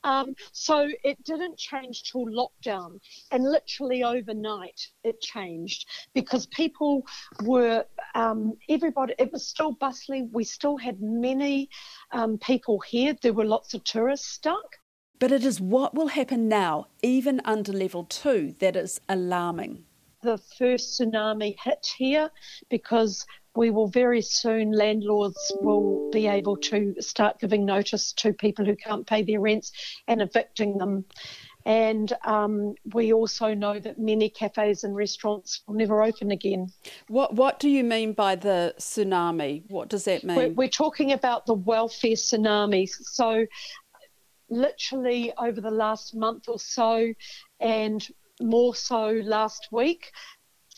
Um, 0.03 0.33
so 0.51 0.89
it 1.03 1.23
didn't 1.23 1.57
change 1.57 2.11
till 2.11 2.25
lockdown, 2.25 2.99
and 3.31 3.43
literally 3.43 4.03
overnight 4.03 4.87
it 5.03 5.21
changed 5.21 5.87
because 6.13 6.47
people 6.47 7.05
were 7.43 7.85
um, 8.15 8.57
everybody. 8.69 9.13
It 9.17 9.31
was 9.31 9.47
still 9.47 9.73
bustling. 9.73 10.29
We 10.31 10.43
still 10.43 10.77
had 10.77 11.01
many 11.01 11.69
um, 12.11 12.37
people 12.37 12.79
here. 12.79 13.15
There 13.21 13.33
were 13.33 13.45
lots 13.45 13.73
of 13.73 13.83
tourists 13.83 14.27
stuck. 14.27 14.77
But 15.19 15.31
it 15.31 15.45
is 15.45 15.61
what 15.61 15.93
will 15.93 16.07
happen 16.07 16.47
now, 16.47 16.87
even 17.03 17.41
under 17.45 17.71
level 17.71 18.05
two, 18.05 18.55
that 18.59 18.75
is 18.75 18.99
alarming. 19.07 19.85
The 20.23 20.39
first 20.57 20.99
tsunami 20.99 21.55
hit 21.63 21.93
here 21.97 22.31
because 22.69 23.25
we 23.55 23.69
will 23.69 23.87
very 23.87 24.21
soon, 24.21 24.71
landlords 24.71 25.51
will 25.61 26.09
be 26.11 26.27
able 26.27 26.55
to 26.57 26.95
start 26.99 27.39
giving 27.39 27.65
notice 27.65 28.13
to 28.13 28.33
people 28.33 28.65
who 28.65 28.75
can't 28.75 29.05
pay 29.05 29.23
their 29.23 29.41
rents 29.41 29.71
and 30.07 30.21
evicting 30.21 30.77
them. 30.77 31.05
And 31.65 32.11
um, 32.25 32.75
we 32.93 33.13
also 33.13 33.53
know 33.53 33.79
that 33.79 33.99
many 33.99 34.29
cafes 34.29 34.83
and 34.83 34.95
restaurants 34.95 35.61
will 35.67 35.75
never 35.75 36.01
open 36.03 36.31
again. 36.31 36.71
What 37.07 37.35
What 37.35 37.59
do 37.59 37.69
you 37.69 37.83
mean 37.83 38.13
by 38.13 38.35
the 38.35 38.73
tsunami? 38.77 39.63
What 39.69 39.89
does 39.89 40.05
that 40.05 40.23
mean? 40.23 40.37
We're, 40.37 40.49
we're 40.49 40.69
talking 40.69 41.11
about 41.11 41.45
the 41.45 41.53
welfare 41.53 42.11
tsunami. 42.11 42.89
So, 42.89 43.45
literally 44.49 45.31
over 45.37 45.61
the 45.61 45.71
last 45.71 46.15
month 46.15 46.49
or 46.49 46.59
so, 46.59 47.13
and 47.59 48.07
more 48.41 48.75
so 48.75 49.21
last 49.23 49.69
week, 49.71 50.11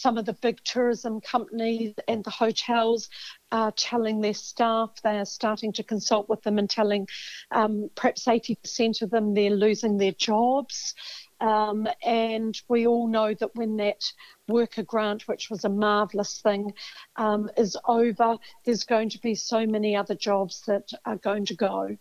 some 0.04 0.18
of 0.18 0.26
the 0.26 0.34
big 0.34 0.62
tourism 0.66 1.22
companies 1.22 1.94
and 2.10 2.26
the 2.26 2.30
hotels 2.30 3.08
are 3.54 3.72
telling 3.72 4.20
their 4.20 4.34
staff 4.34 4.90
they 5.02 5.18
are 5.18 5.24
starting 5.24 5.72
to 5.72 5.82
consult 5.82 6.28
with 6.28 6.42
them 6.44 6.60
and 6.60 6.70
telling 6.70 7.08
um, 7.52 7.90
perhaps 7.96 8.26
80% 8.26 9.02
of 9.02 9.10
them 9.10 9.34
they're 9.34 9.50
losing 9.50 9.98
their 9.98 10.12
jobs. 10.12 10.94
Um, 11.40 11.88
and 12.06 12.62
we 12.68 12.86
all 12.86 13.08
know 13.08 13.34
that 13.34 13.56
when 13.56 13.78
that 13.78 14.04
worker 14.50 14.84
grant, 14.84 15.26
which 15.30 15.50
was 15.50 15.64
a 15.64 15.70
marvellous 15.70 16.42
thing, 16.42 16.74
um, 17.16 17.50
is 17.56 17.78
over, 17.88 18.36
there's 18.66 18.84
going 18.84 19.08
to 19.10 19.20
be 19.20 19.36
so 19.36 19.66
many 19.66 19.96
other 19.96 20.16
jobs 20.16 20.64
that 20.68 20.90
are 21.06 21.16
going 21.16 21.46
to 21.46 21.56
go. 21.56 21.96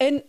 And 0.00 0.24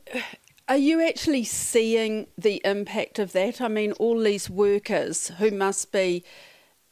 are 0.68 0.78
you 0.78 1.02
actually 1.04 1.46
seeing 1.46 2.28
the 2.38 2.62
impact 2.64 3.18
of 3.18 3.32
that? 3.32 3.60
I 3.60 3.70
mean, 3.70 3.94
all 3.94 4.20
these 4.20 4.52
workers 4.52 5.30
who 5.40 5.50
must 5.50 5.92
be 5.92 6.24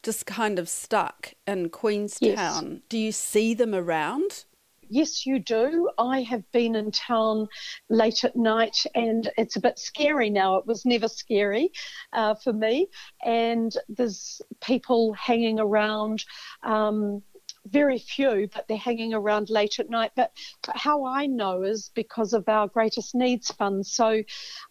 just 0.06 0.28
kind 0.28 0.60
of 0.60 0.70
stuck 0.70 1.34
in 1.48 1.70
Queenstown. 1.70 2.30
Yes. 2.30 2.64
Do 2.90 2.98
you 2.98 3.12
see 3.12 3.56
them 3.56 3.74
around? 3.74 4.46
Yes, 4.88 5.26
you 5.26 5.40
do. 5.40 5.90
I 5.98 6.22
have 6.22 6.44
been 6.52 6.76
in 6.76 6.92
town 6.92 7.48
late 7.90 8.24
at 8.24 8.36
night 8.36 8.86
and 8.94 9.28
it's 9.36 9.56
a 9.56 9.60
bit 9.60 9.80
scary 9.80 10.30
now. 10.30 10.58
It 10.58 10.68
was 10.68 10.86
never 10.86 11.08
scary 11.08 11.72
uh, 12.14 12.36
for 12.36 12.54
me. 12.54 12.88
And 13.26 13.76
there's 13.90 14.44
people 14.62 15.14
hanging 15.14 15.60
around. 15.60 16.24
Um, 16.62 17.24
very 17.66 17.98
few, 17.98 18.48
but 18.54 18.68
they're 18.68 18.78
hanging 18.78 19.14
around 19.14 19.50
late 19.50 19.80
at 19.80 19.90
night. 19.90 20.12
But 20.16 20.32
how 20.70 21.06
I 21.06 21.26
know 21.26 21.64
is 21.64 21.92
because 21.94 22.34
of 22.34 22.48
our 22.48 22.68
greatest 22.68 23.16
needs 23.16 23.52
fund. 23.52 23.86
So 23.86 24.24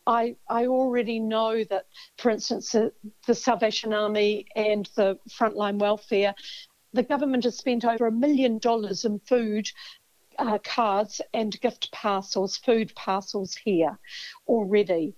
I, 0.07 0.37
I 0.49 0.67
already 0.67 1.19
know 1.21 1.65
that, 1.65 1.87
for 2.19 2.31
instance, 2.31 2.73
the, 2.73 2.93
the 3.27 3.35
Salvation 3.35 3.93
Army 3.93 4.47
and 4.55 4.89
the 4.95 5.19
frontline 5.29 5.79
welfare, 5.79 6.35
the 6.93 7.03
government 7.03 7.45
has 7.45 7.59
spent 7.59 7.85
over 7.85 8.07
a 8.07 8.13
million 8.13 8.59
dollars 8.59 9.05
in 9.05 9.19
food 9.21 9.69
uh, 10.39 10.59
cards 10.59 11.21
and 11.33 11.61
gift 11.61 11.91
parcels, 11.93 12.57
food 12.57 12.93
parcels 12.95 13.55
here 13.55 13.99
already. 14.49 15.15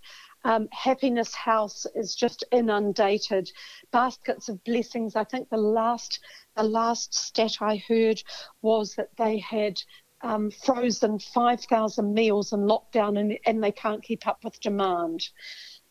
Um, 0.47 0.69
Happiness 0.71 1.35
House 1.35 1.87
is 1.97 2.15
just 2.15 2.45
inundated. 2.53 3.51
Baskets 3.91 4.49
of 4.49 4.63
Blessings. 4.63 5.17
I 5.17 5.25
think 5.25 5.51
the 5.51 5.57
last 5.57 6.21
the 6.55 6.63
last 6.63 7.13
stat 7.13 7.57
I 7.61 7.83
heard 7.89 8.23
was 8.63 8.95
that 8.95 9.11
they 9.17 9.39
had 9.39 9.83
um, 10.23 10.53
frozen 10.53 11.19
5,000 11.19 12.15
meals 12.15 12.53
in 12.53 12.61
lockdown 12.61 13.19
and, 13.19 13.37
and 13.45 13.63
they 13.63 13.73
can't 13.73 14.05
keep 14.05 14.29
up 14.29 14.45
with 14.45 14.61
demand 14.61 15.29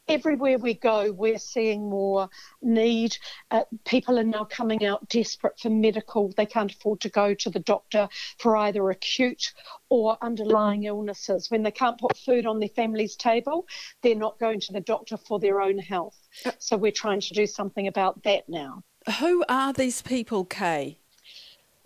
everywhere 0.08 0.58
we 0.58 0.74
go, 0.74 1.12
we're 1.12 1.40
seeing 1.40 1.90
more 1.90 2.30
need. 2.62 3.18
Uh, 3.52 3.64
people 3.86 4.20
are 4.20 4.24
now 4.24 4.44
coming 4.44 4.86
out 4.86 5.08
desperate 5.10 5.60
for 5.60 5.70
medical. 5.70 6.32
They 6.36 6.46
can't 6.46 6.72
afford 6.72 7.02
to 7.02 7.10
go 7.10 7.34
to 7.34 7.50
the 7.50 7.60
doctor 7.60 8.08
for 8.38 8.58
either 8.58 8.90
acute 8.90 9.54
or 9.90 10.18
underlying 10.22 10.84
illnesses. 10.84 11.50
When 11.50 11.64
they 11.64 11.72
can't 11.72 11.98
put 11.98 12.18
food 12.18 12.46
on 12.46 12.60
their 12.60 12.70
family's 12.70 13.16
table, 13.16 13.68
they're 14.02 14.16
not 14.16 14.40
going 14.40 14.60
to 14.62 14.74
the 14.74 14.82
doctor 14.82 15.18
for 15.18 15.40
their 15.40 15.62
own 15.62 15.78
health. 15.78 16.18
So 16.60 16.78
we're 16.78 16.92
trying 16.92 17.22
to 17.22 17.34
do 17.34 17.46
something 17.48 17.88
about 17.88 18.24
that 18.24 18.48
now. 18.50 18.84
Who 19.20 19.44
are 19.48 19.72
these 19.72 20.02
people, 20.02 20.46
Kay? 20.46 21.00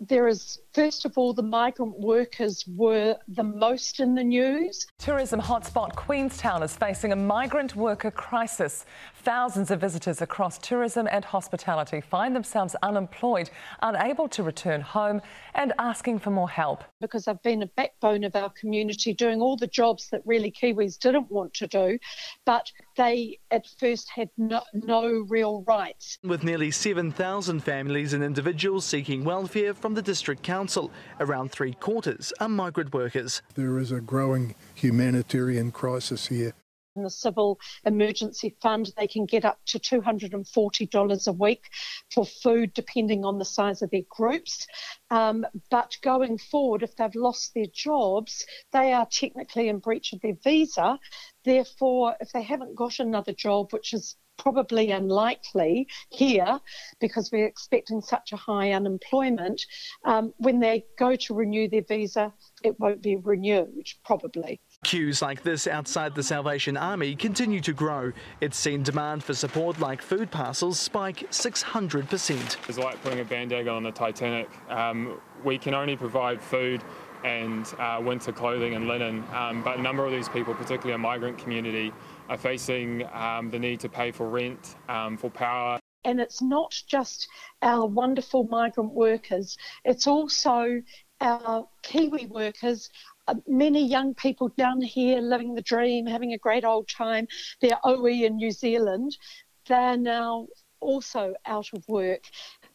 There 0.00 0.28
is 0.28 0.58
First 0.72 1.04
of 1.04 1.18
all, 1.18 1.32
the 1.32 1.42
migrant 1.42 1.98
workers 1.98 2.64
were 2.76 3.16
the 3.26 3.42
most 3.42 3.98
in 3.98 4.14
the 4.14 4.22
news. 4.22 4.86
Tourism 4.98 5.40
hotspot 5.40 5.96
Queenstown 5.96 6.62
is 6.62 6.76
facing 6.76 7.10
a 7.10 7.16
migrant 7.16 7.74
worker 7.74 8.12
crisis. 8.12 8.84
Thousands 9.22 9.72
of 9.72 9.80
visitors 9.80 10.22
across 10.22 10.58
tourism 10.58 11.08
and 11.10 11.24
hospitality 11.24 12.00
find 12.00 12.36
themselves 12.36 12.76
unemployed, 12.84 13.50
unable 13.82 14.28
to 14.28 14.44
return 14.44 14.80
home, 14.80 15.20
and 15.54 15.72
asking 15.80 16.20
for 16.20 16.30
more 16.30 16.48
help. 16.48 16.84
Because 17.00 17.26
I've 17.26 17.42
been 17.42 17.62
a 17.62 17.66
backbone 17.66 18.22
of 18.22 18.36
our 18.36 18.50
community, 18.50 19.12
doing 19.12 19.40
all 19.40 19.56
the 19.56 19.66
jobs 19.66 20.08
that 20.10 20.22
really 20.24 20.52
Kiwis 20.52 21.00
didn't 21.00 21.32
want 21.32 21.52
to 21.54 21.66
do, 21.66 21.98
but 22.46 22.70
they 22.96 23.40
at 23.50 23.66
first 23.80 24.08
had 24.08 24.30
no, 24.38 24.62
no 24.72 25.26
real 25.28 25.64
rights. 25.66 26.16
With 26.22 26.44
nearly 26.44 26.70
7,000 26.70 27.58
families 27.58 28.12
and 28.12 28.22
individuals 28.22 28.84
seeking 28.84 29.24
welfare 29.24 29.74
from 29.74 29.89
the 29.94 30.02
District 30.02 30.42
Council. 30.42 30.60
Council. 30.60 30.90
Around 31.20 31.52
three 31.52 31.72
quarters 31.72 32.32
are 32.38 32.48
migrant 32.48 32.92
workers. 32.92 33.40
There 33.54 33.78
is 33.78 33.92
a 33.92 34.00
growing 34.00 34.54
humanitarian 34.74 35.72
crisis 35.72 36.26
here. 36.26 36.52
In 36.96 37.02
the 37.02 37.08
Civil 37.08 37.58
Emergency 37.86 38.54
Fund, 38.60 38.92
they 38.96 39.06
can 39.06 39.24
get 39.24 39.44
up 39.44 39.58
to 39.66 39.78
$240 39.78 41.26
a 41.26 41.32
week 41.32 41.64
for 42.12 42.26
food, 42.26 42.74
depending 42.74 43.24
on 43.24 43.38
the 43.38 43.44
size 43.44 43.80
of 43.80 43.90
their 43.90 44.02
groups. 44.10 44.66
Um, 45.10 45.46
but 45.70 45.96
going 46.02 46.36
forward, 46.36 46.82
if 46.82 46.94
they've 46.96 47.14
lost 47.14 47.54
their 47.54 47.68
jobs, 47.72 48.44
they 48.72 48.92
are 48.92 49.06
technically 49.06 49.68
in 49.68 49.78
breach 49.78 50.12
of 50.12 50.20
their 50.20 50.36
visa. 50.44 50.98
Therefore, 51.44 52.16
if 52.20 52.32
they 52.32 52.42
haven't 52.42 52.74
got 52.74 52.98
another 52.98 53.32
job, 53.32 53.72
which 53.72 53.94
is 53.94 54.16
probably 54.40 54.90
unlikely 54.90 55.86
here 56.08 56.58
because 56.98 57.30
we're 57.30 57.46
expecting 57.46 58.00
such 58.00 58.32
a 58.32 58.36
high 58.36 58.72
unemployment. 58.72 59.64
Um, 60.04 60.32
when 60.38 60.60
they 60.60 60.84
go 60.98 61.14
to 61.14 61.34
renew 61.34 61.68
their 61.68 61.82
visa, 61.82 62.32
it 62.64 62.78
won't 62.80 63.02
be 63.02 63.16
renewed, 63.16 63.88
probably. 64.04 64.60
Queues 64.84 65.20
like 65.20 65.42
this 65.42 65.66
outside 65.66 66.14
the 66.14 66.22
Salvation 66.22 66.76
Army 66.76 67.14
continue 67.14 67.60
to 67.60 67.74
grow. 67.74 68.12
It's 68.40 68.56
seen 68.56 68.82
demand 68.82 69.22
for 69.22 69.34
support 69.34 69.78
like 69.78 70.00
food 70.00 70.30
parcels 70.30 70.78
spike 70.78 71.30
600%. 71.30 72.56
It's 72.68 72.78
like 72.78 73.02
putting 73.02 73.20
a 73.20 73.24
band-aid 73.24 73.68
on 73.68 73.82
the 73.82 73.92
Titanic. 73.92 74.48
Um, 74.70 75.20
we 75.44 75.58
can 75.58 75.74
only 75.74 75.96
provide 75.96 76.40
food 76.40 76.82
and 77.24 77.66
uh, 77.78 78.00
winter 78.02 78.32
clothing 78.32 78.74
and 78.74 78.88
linen, 78.88 79.22
um, 79.34 79.62
but 79.62 79.78
a 79.78 79.82
number 79.82 80.06
of 80.06 80.12
these 80.12 80.28
people, 80.28 80.54
particularly 80.54 80.94
a 80.94 80.98
migrant 80.98 81.36
community, 81.36 81.92
are 82.30 82.38
facing 82.38 83.04
um, 83.12 83.50
the 83.50 83.58
need 83.58 83.80
to 83.80 83.88
pay 83.88 84.12
for 84.12 84.28
rent, 84.28 84.76
um, 84.88 85.16
for 85.16 85.28
power. 85.28 85.80
And 86.04 86.20
it's 86.20 86.40
not 86.40 86.72
just 86.86 87.28
our 87.60 87.84
wonderful 87.86 88.44
migrant 88.44 88.92
workers, 88.92 89.58
it's 89.84 90.06
also 90.06 90.80
our 91.20 91.68
Kiwi 91.82 92.26
workers. 92.26 92.88
Uh, 93.28 93.34
many 93.46 93.84
young 93.84 94.14
people 94.14 94.48
down 94.56 94.80
here 94.80 95.20
living 95.20 95.54
the 95.54 95.60
dream, 95.60 96.06
having 96.06 96.32
a 96.32 96.38
great 96.38 96.64
old 96.64 96.88
time. 96.88 97.26
They're 97.60 97.78
OE 97.84 98.06
in 98.06 98.36
New 98.36 98.52
Zealand. 98.52 99.18
They're 99.66 99.98
now 99.98 100.46
also 100.80 101.34
out 101.44 101.66
of 101.74 101.86
work. 101.88 102.22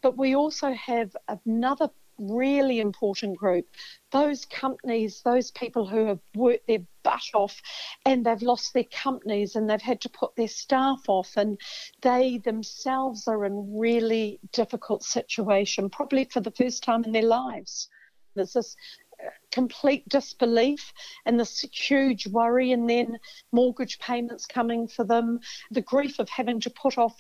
But 0.04 0.18
we 0.18 0.36
also 0.36 0.74
have 0.74 1.16
another 1.28 1.90
really 2.18 2.80
important 2.80 3.38
group. 3.38 3.66
Those 4.12 4.46
companies, 4.46 5.22
those 5.24 5.52
people 5.52 5.88
who 5.88 6.06
have 6.06 6.20
worked 6.36 6.68
their 6.68 6.80
butt 7.04 7.24
off 7.34 7.62
and 8.06 8.26
they've 8.26 8.42
lost 8.42 8.74
their 8.74 8.86
companies 8.86 9.56
and 9.56 9.70
they've 9.70 9.82
had 9.82 10.02
to 10.02 10.10
put 10.10 10.36
their 10.36 10.48
staff 10.48 11.02
off 11.08 11.38
and 11.38 11.60
they 12.02 12.40
themselves 12.40 13.28
are 13.28 13.46
in 13.46 13.78
really 13.78 14.40
difficult 14.52 15.04
situation, 15.04 15.90
probably 15.90 16.26
for 16.26 16.40
the 16.40 16.52
first 16.52 16.84
time 16.84 17.04
in 17.04 17.12
their 17.12 17.24
lives. 17.24 17.90
There's 18.36 18.54
this 18.54 18.76
complete 19.56 20.08
disbelief 20.10 20.92
and 21.26 21.40
this 21.40 21.62
huge 21.72 22.28
worry, 22.28 22.74
and 22.74 22.90
then 22.90 23.18
mortgage 23.54 23.98
payments 24.00 24.46
coming 24.46 24.86
for 24.86 25.06
them, 25.06 25.40
the 25.72 25.82
grief 25.82 26.20
of 26.20 26.28
having 26.28 26.60
to 26.60 26.70
put 26.70 26.98
off 26.98 27.16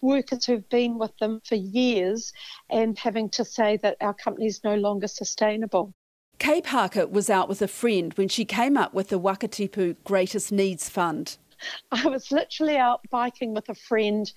workers 0.00 0.44
who've 0.44 0.68
been 0.70 0.98
with 0.98 1.16
them 1.18 1.40
for 1.48 1.54
years 1.54 2.32
and 2.68 2.98
having 2.98 3.30
to 3.30 3.44
say 3.44 3.76
that 3.76 3.96
our 4.00 4.12
company 4.12 4.46
is 4.46 4.64
no 4.64 4.74
longer 4.74 5.06
sustainable. 5.06 5.92
Kay 6.40 6.60
Parker 6.60 7.06
was 7.06 7.30
out 7.30 7.48
with 7.48 7.62
a 7.62 7.68
friend 7.68 8.12
when 8.14 8.28
she 8.28 8.44
came 8.44 8.76
up 8.76 8.92
with 8.92 9.08
the 9.08 9.20
Wakatipu 9.20 9.94
Greatest 10.02 10.50
Needs 10.50 10.88
Fund. 10.88 11.38
I 11.92 12.08
was 12.08 12.32
literally 12.32 12.76
out 12.76 13.02
biking 13.08 13.54
with 13.54 13.68
a 13.68 13.74
friend 13.74 14.32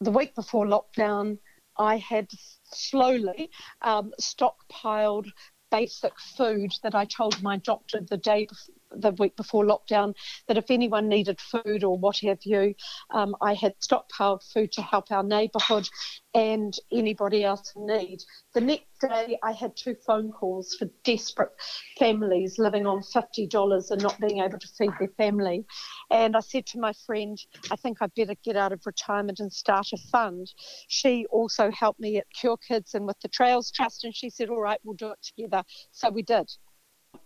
the 0.00 0.10
week 0.10 0.34
before 0.34 0.66
lockdown. 0.66 1.38
I 1.78 1.96
had 1.96 2.28
slowly 2.64 3.50
um, 3.82 4.12
stockpiled 4.20 5.30
basic 5.70 6.18
food 6.18 6.72
that 6.82 6.94
I 6.94 7.04
told 7.04 7.42
my 7.42 7.58
doctor 7.58 8.00
the 8.00 8.16
day 8.16 8.46
the 8.92 9.12
week 9.12 9.36
before 9.36 9.64
lockdown 9.64 10.14
that 10.48 10.56
if 10.56 10.70
anyone 10.70 11.08
needed 11.08 11.40
food 11.40 11.84
or 11.84 11.96
what 11.98 12.18
have 12.18 12.40
you, 12.42 12.74
um, 13.10 13.36
I 13.40 13.54
had 13.54 13.74
stockpiled 13.80 14.42
food 14.52 14.72
to 14.72 14.82
help 14.82 15.10
our 15.10 15.22
neighbourhood 15.22 15.88
and 16.34 16.74
anybody 16.92 17.44
else 17.44 17.72
in 17.74 17.86
need. 17.86 18.20
The 18.54 18.60
next 18.60 19.00
day, 19.00 19.38
I 19.42 19.52
had 19.52 19.76
two 19.76 19.96
phone 20.06 20.30
calls 20.30 20.74
for 20.78 20.88
desperate 21.04 21.50
families 21.98 22.58
living 22.58 22.86
on 22.86 23.00
$50 23.00 23.90
and 23.90 24.02
not 24.02 24.20
being 24.20 24.40
able 24.40 24.58
to 24.58 24.68
feed 24.78 24.92
their 24.98 25.08
family. 25.16 25.64
And 26.10 26.36
I 26.36 26.40
said 26.40 26.66
to 26.66 26.78
my 26.78 26.92
friend, 27.06 27.38
I 27.70 27.76
think 27.76 27.98
I'd 28.00 28.14
better 28.14 28.34
get 28.44 28.56
out 28.56 28.72
of 28.72 28.86
retirement 28.86 29.40
and 29.40 29.52
start 29.52 29.88
a 29.92 29.96
fund. 30.10 30.52
She 30.88 31.26
also 31.30 31.70
helped 31.70 32.00
me 32.00 32.18
at 32.18 32.26
Cure 32.38 32.58
Kids 32.58 32.94
and 32.94 33.06
with 33.06 33.18
the 33.20 33.28
Trails 33.28 33.70
Trust, 33.70 34.04
and 34.04 34.14
she 34.14 34.30
said, 34.30 34.50
All 34.50 34.60
right, 34.60 34.80
we'll 34.84 34.96
do 34.96 35.10
it 35.10 35.22
together. 35.22 35.64
So 35.92 36.10
we 36.10 36.22
did 36.22 36.50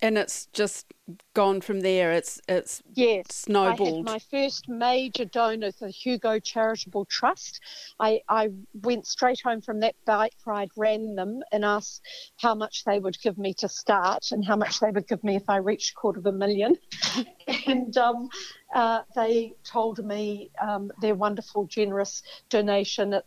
and 0.04 0.18
it's 0.18 0.46
just 0.52 0.92
gone 1.32 1.60
from 1.60 1.80
there. 1.80 2.12
It's 2.12 2.40
it's 2.48 2.82
yes, 2.92 3.24
snowballed. 3.30 4.06
I 4.06 4.12
had 4.12 4.18
my 4.18 4.18
first 4.30 4.68
major 4.68 5.24
donor, 5.24 5.70
the 5.72 5.88
Hugo 5.88 6.38
Charitable 6.38 7.06
Trust. 7.06 7.60
I, 7.98 8.20
I 8.28 8.50
went 8.74 9.06
straight 9.06 9.40
home 9.42 9.60
from 9.60 9.80
that 9.80 9.94
bike 10.04 10.34
ride, 10.46 10.70
ran 10.76 11.14
them, 11.14 11.42
and 11.52 11.64
asked 11.64 12.02
how 12.38 12.54
much 12.54 12.84
they 12.84 12.98
would 12.98 13.18
give 13.22 13.38
me 13.38 13.54
to 13.54 13.68
start 13.68 14.30
and 14.30 14.44
how 14.44 14.56
much 14.56 14.80
they 14.80 14.90
would 14.90 15.08
give 15.08 15.24
me 15.24 15.36
if 15.36 15.48
I 15.48 15.56
reached 15.56 15.92
a 15.92 15.94
quarter 15.94 16.18
of 16.18 16.26
a 16.26 16.32
million. 16.32 16.76
and 17.66 17.96
um, 17.96 18.28
uh, 18.74 19.02
they 19.14 19.54
told 19.64 20.04
me 20.04 20.50
um, 20.60 20.92
their 21.00 21.14
wonderful, 21.14 21.64
generous 21.64 22.22
donation 22.50 23.14
at 23.14 23.24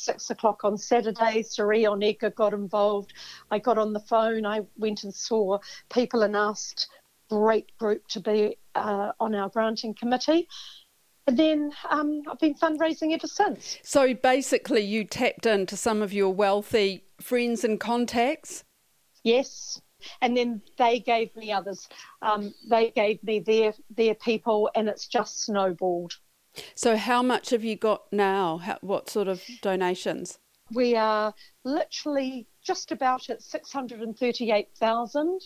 six 0.00 0.30
o'clock 0.30 0.64
on 0.64 0.76
Saturday. 0.76 1.42
Sir 1.42 1.66
Eion 1.68 2.02
Edgar 2.02 2.30
got 2.30 2.52
involved. 2.52 3.12
I 3.50 3.58
got 3.58 3.78
on 3.78 3.92
the 3.92 4.00
phone. 4.00 4.46
I 4.46 4.62
went 4.76 5.04
and 5.04 5.14
saw 5.14 5.58
people 5.92 6.22
and 6.22 6.36
asked 6.36 6.88
great 7.28 7.76
group 7.78 8.06
to 8.08 8.20
be 8.20 8.56
uh, 8.74 9.12
on 9.20 9.34
our 9.34 9.48
granting 9.48 9.94
committee. 9.94 10.48
And 11.26 11.38
then 11.38 11.72
um, 11.88 12.22
I've 12.28 12.40
been 12.40 12.54
fundraising 12.54 13.12
ever 13.14 13.28
since. 13.28 13.78
So 13.82 14.14
basically, 14.14 14.80
you 14.80 15.04
tapped 15.04 15.46
into 15.46 15.76
some 15.76 16.02
of 16.02 16.12
your 16.12 16.30
wealthy 16.30 17.04
friends 17.20 17.62
and 17.62 17.78
contacts? 17.78 18.64
Yes. 19.22 19.80
And 20.22 20.36
then 20.36 20.62
they 20.78 20.98
gave 20.98 21.36
me 21.36 21.52
others. 21.52 21.88
Um, 22.22 22.54
they 22.68 22.90
gave 22.90 23.22
me 23.22 23.38
their 23.38 23.74
their 23.90 24.14
people, 24.14 24.70
and 24.74 24.88
it's 24.88 25.06
just 25.06 25.44
snowballed. 25.44 26.14
So, 26.74 26.96
how 26.96 27.22
much 27.22 27.50
have 27.50 27.64
you 27.64 27.76
got 27.76 28.12
now? 28.12 28.58
How, 28.58 28.78
what 28.80 29.08
sort 29.10 29.28
of 29.28 29.42
donations? 29.62 30.38
We 30.72 30.96
are 30.96 31.34
literally 31.64 32.46
just 32.62 32.92
about 32.92 33.28
at 33.30 33.42
638,000 33.42 35.40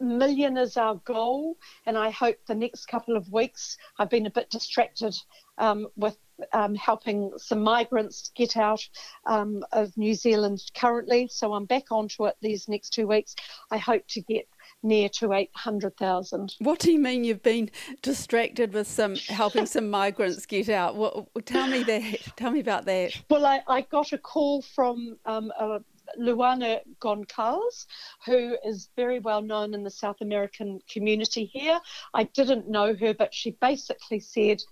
million 0.00 0.56
is 0.56 0.76
our 0.76 0.96
goal, 1.04 1.56
and 1.86 1.96
I 1.96 2.10
hope 2.10 2.36
the 2.46 2.54
next 2.54 2.86
couple 2.86 3.16
of 3.16 3.32
weeks. 3.32 3.76
I've 3.98 4.10
been 4.10 4.26
a 4.26 4.30
bit 4.30 4.50
distracted 4.50 5.16
um, 5.58 5.88
with 5.96 6.16
um, 6.52 6.74
helping 6.74 7.32
some 7.36 7.62
migrants 7.62 8.30
get 8.34 8.56
out 8.56 8.86
um, 9.26 9.64
of 9.72 9.96
New 9.96 10.14
Zealand 10.14 10.62
currently, 10.74 11.28
so 11.28 11.54
I'm 11.54 11.64
back 11.64 11.90
onto 11.92 12.26
it 12.26 12.36
these 12.40 12.68
next 12.68 12.90
two 12.90 13.06
weeks. 13.06 13.34
I 13.70 13.78
hope 13.78 14.06
to 14.08 14.20
get 14.22 14.48
near 14.84 15.08
to 15.08 15.32
800,000. 15.32 16.54
What 16.60 16.78
do 16.78 16.92
you 16.92 16.98
mean 16.98 17.24
you've 17.24 17.42
been 17.42 17.70
distracted 18.02 18.72
with 18.72 18.86
some 18.86 19.16
helping 19.16 19.66
some 19.66 19.90
migrants 19.90 20.46
get 20.46 20.68
out? 20.68 20.94
What, 20.94 21.26
tell 21.46 21.66
me 21.66 21.82
that. 21.84 22.36
Tell 22.36 22.50
me 22.50 22.60
about 22.60 22.84
that. 22.84 23.12
Well, 23.30 23.46
I, 23.46 23.62
I 23.66 23.80
got 23.80 24.12
a 24.12 24.18
call 24.18 24.62
from 24.62 25.16
um, 25.24 25.50
a 25.58 25.80
Luana 26.20 26.80
Goncalves, 27.00 27.86
who 28.24 28.56
is 28.64 28.90
very 28.96 29.18
well 29.20 29.42
known 29.42 29.74
in 29.74 29.82
the 29.82 29.90
South 29.90 30.20
American 30.20 30.80
community 30.88 31.46
here. 31.46 31.80
I 32.12 32.24
didn't 32.24 32.68
know 32.68 32.94
her, 32.94 33.14
but 33.14 33.32
she 33.32 33.52
basically 33.52 34.20
said, 34.20 34.62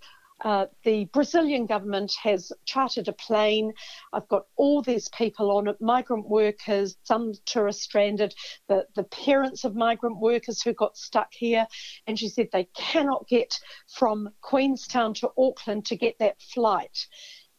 uh, 0.43 0.67
the 0.85 1.05
Brazilian 1.07 1.67
government 1.67 2.13
has 2.23 2.53
chartered 2.65 3.09
a 3.09 3.13
plane. 3.13 3.73
I've 4.13 4.29
got 4.29 4.47
all 4.57 4.83
these 4.83 5.09
people 5.11 5.51
on 5.57 5.69
it, 5.69 5.81
migrant 5.81 6.29
workers, 6.29 6.97
some 7.05 7.33
tourists 7.47 7.85
stranded, 7.85 8.35
the, 8.69 8.87
the 8.95 9.05
parents 9.05 9.65
of 9.65 9.75
migrant 9.75 10.19
workers 10.19 10.63
who 10.63 10.73
got 10.73 10.97
stuck 10.97 11.33
here. 11.33 11.67
And 12.07 12.19
she 12.19 12.29
said 12.29 12.49
they 12.53 12.69
cannot 12.77 13.29
get 13.29 13.59
from 13.89 14.31
Queenstown 14.41 15.15
to 15.15 15.31
Auckland 15.39 15.87
to 15.87 15.97
get 15.97 16.19
that 16.19 16.41
flight. 16.41 17.07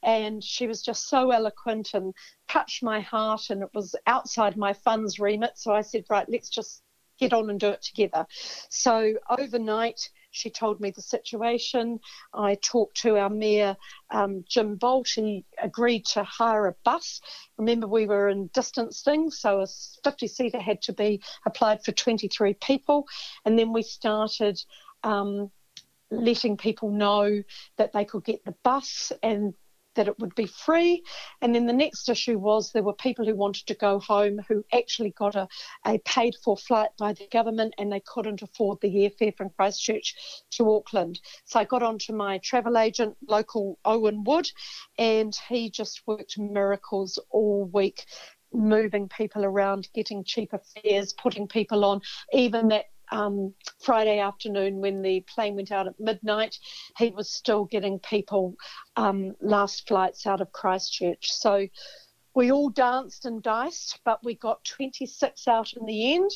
And 0.04 0.44
she 0.44 0.68
was 0.68 0.82
just 0.82 1.08
so 1.08 1.32
eloquent 1.32 1.92
and 1.94 2.14
touched 2.50 2.84
my 2.84 3.00
heart, 3.00 3.50
and 3.50 3.64
it 3.64 3.70
was 3.74 3.96
outside 4.06 4.58
my 4.58 4.74
funds 4.74 5.18
remit. 5.18 5.52
So 5.56 5.74
I 5.74 5.82
said, 5.82 6.04
right, 6.10 6.28
let's 6.28 6.50
just 6.50 6.84
get 7.20 7.32
on 7.32 7.50
and 7.50 7.60
do 7.60 7.70
it 7.70 7.82
together. 7.82 8.26
So 8.70 9.14
overnight, 9.30 10.10
she 10.34 10.50
told 10.50 10.82
me 10.82 10.92
the 10.92 11.02
situation. 11.02 12.00
I 12.34 12.56
talked 12.56 12.98
to 13.02 13.18
our 13.18 13.30
mayor, 13.30 13.78
um, 14.10 14.44
Jim 14.50 14.78
Boult. 14.78 15.14
He 15.14 15.46
agreed 15.62 16.06
to 16.08 16.24
hire 16.24 16.68
a 16.68 16.76
bus. 16.84 17.22
Remember, 17.58 17.88
we 17.88 18.08
were 18.08 18.30
in 18.30 18.48
distancing, 18.48 19.30
so 19.30 19.62
a 19.62 19.68
50 20.04 20.28
seater 20.28 20.60
had 20.60 20.82
to 20.84 20.94
be 20.94 21.22
applied 21.46 21.84
for 21.86 21.92
23 21.92 22.56
people. 22.56 23.06
And 23.46 23.58
then 23.58 23.72
we 23.72 23.84
started. 23.84 24.62
Um, 25.04 25.52
letting 26.12 26.58
people 26.58 26.92
know 26.92 27.42
that 27.78 27.92
they 27.92 28.06
could 28.06 28.24
get 28.24 28.46
the 28.46 28.54
bus 28.64 29.12
and 29.24 29.56
that 29.96 30.08
it 30.08 30.20
would 30.20 30.36
be 30.36 30.48
free. 30.48 31.04
And 31.42 31.54
then 31.54 31.66
the 31.66 31.74
next 31.74 32.10
issue 32.10 32.38
was 32.38 32.72
there 32.72 32.84
were 32.84 32.94
people 32.94 33.26
who 33.26 33.36
wanted 33.36 33.68
to 33.68 33.74
go 33.76 34.00
home 34.00 34.42
who 34.48 34.64
actually 34.74 35.12
got 35.12 35.36
a, 35.36 35.48
a 35.86 36.00
paid 36.00 36.36
for 36.44 36.58
flight 36.58 36.90
by 36.98 37.14
the 37.14 37.28
government 37.32 37.74
and 37.78 37.92
they 37.92 38.02
couldn't 38.06 38.42
afford 38.42 38.80
the 38.82 38.90
airfare 38.90 39.36
from 39.36 39.52
Christchurch 39.52 40.16
to 40.52 40.72
Auckland. 40.72 41.20
So 41.46 41.60
I 41.60 41.66
got 41.66 41.84
onto 41.84 42.14
my 42.14 42.40
travel 42.40 42.78
agent, 42.78 43.16
local 43.28 43.80
Owen 43.86 44.24
Wood, 44.24 44.50
and 44.98 45.36
he 45.50 45.70
just 45.70 46.02
worked 46.06 46.38
miracles 46.38 47.20
all 47.30 47.66
week 47.66 48.06
moving 48.54 49.10
people 49.10 49.44
around, 49.44 49.90
getting 49.94 50.24
cheaper 50.24 50.60
fares, 50.60 51.14
putting 51.14 51.48
people 51.48 51.84
on. 51.84 52.02
Even 52.32 52.68
that 52.70 52.86
um, 53.14 53.54
Friday 53.80 54.20
afternoon 54.20 54.82
when 54.82 55.02
the 55.02 55.24
plane 55.34 55.56
went 55.56 55.72
out 55.72 55.88
at 55.88 56.00
midnight, 56.00 56.58
he 56.98 57.10
was 57.10 57.32
still 57.32 57.66
getting 57.66 58.00
people 58.00 58.56
um, 58.96 59.36
last 59.40 59.88
flights 59.88 60.26
out 60.26 60.42
of 60.42 60.52
Christchurch. 60.52 61.32
So 61.32 61.68
we 62.34 62.52
all 62.52 62.70
danced 62.70 63.26
and 63.26 63.44
diced, 63.44 64.00
but 64.04 64.24
we 64.24 64.36
got 64.36 64.64
26 64.66 65.48
out 65.48 65.72
in 65.74 65.86
the 65.86 66.16
end 66.16 66.32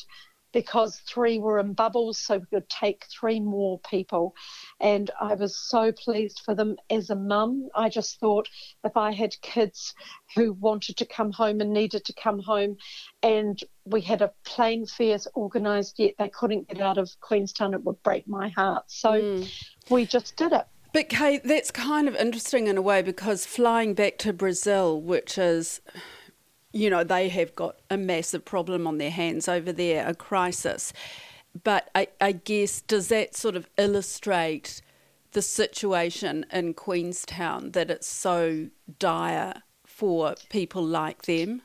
because 0.58 1.00
three 1.06 1.38
were 1.38 1.60
in 1.60 1.72
bubbles, 1.72 2.18
so 2.18 2.38
we 2.38 2.46
could 2.46 2.68
take 2.68 3.04
three 3.04 3.38
more 3.38 3.78
people. 3.88 4.34
And 4.80 5.08
I 5.20 5.34
was 5.34 5.56
so 5.56 5.92
pleased 5.92 6.42
for 6.44 6.52
them 6.52 6.74
as 6.90 7.10
a 7.10 7.14
mum. 7.14 7.68
I 7.76 7.88
just 7.88 8.18
thought 8.18 8.48
if 8.82 8.96
I 8.96 9.12
had 9.12 9.40
kids 9.40 9.94
who 10.34 10.54
wanted 10.54 10.96
to 10.96 11.06
come 11.06 11.30
home 11.30 11.60
and 11.60 11.72
needed 11.72 12.04
to 12.06 12.12
come 12.12 12.40
home, 12.40 12.76
and 13.22 13.56
we 13.84 14.00
had 14.00 14.20
a 14.20 14.32
plane 14.44 14.84
fares 14.84 15.28
organised, 15.36 15.96
yet 16.00 16.14
they 16.18 16.28
couldn't 16.28 16.66
get 16.66 16.80
out 16.80 16.98
of 16.98 17.08
Queenstown, 17.20 17.72
it 17.72 17.84
would 17.84 18.02
break 18.02 18.26
my 18.26 18.48
heart. 18.48 18.82
So 18.88 19.10
mm. 19.10 19.64
we 19.90 20.06
just 20.06 20.34
did 20.34 20.50
it. 20.50 20.66
But 20.92 21.08
Kate, 21.08 21.44
that's 21.44 21.70
kind 21.70 22.08
of 22.08 22.16
interesting 22.16 22.66
in 22.66 22.76
a 22.76 22.82
way 22.82 23.00
because 23.00 23.46
flying 23.46 23.94
back 23.94 24.18
to 24.18 24.32
Brazil, 24.32 25.00
which 25.00 25.38
is 25.38 25.80
you 26.72 26.90
know, 26.90 27.04
they 27.04 27.28
have 27.28 27.54
got 27.54 27.76
a 27.90 27.96
massive 27.96 28.44
problem 28.44 28.86
on 28.86 28.98
their 28.98 29.10
hands 29.10 29.48
over 29.48 29.72
there, 29.72 30.06
a 30.06 30.14
crisis. 30.14 30.92
But 31.64 31.90
I, 31.94 32.08
I 32.20 32.32
guess, 32.32 32.80
does 32.80 33.08
that 33.08 33.34
sort 33.34 33.56
of 33.56 33.66
illustrate 33.76 34.82
the 35.32 35.42
situation 35.42 36.46
in 36.52 36.74
Queenstown 36.74 37.72
that 37.72 37.90
it's 37.90 38.06
so 38.06 38.68
dire 38.98 39.62
for 39.86 40.34
people 40.50 40.82
like 40.82 41.22
them? 41.22 41.62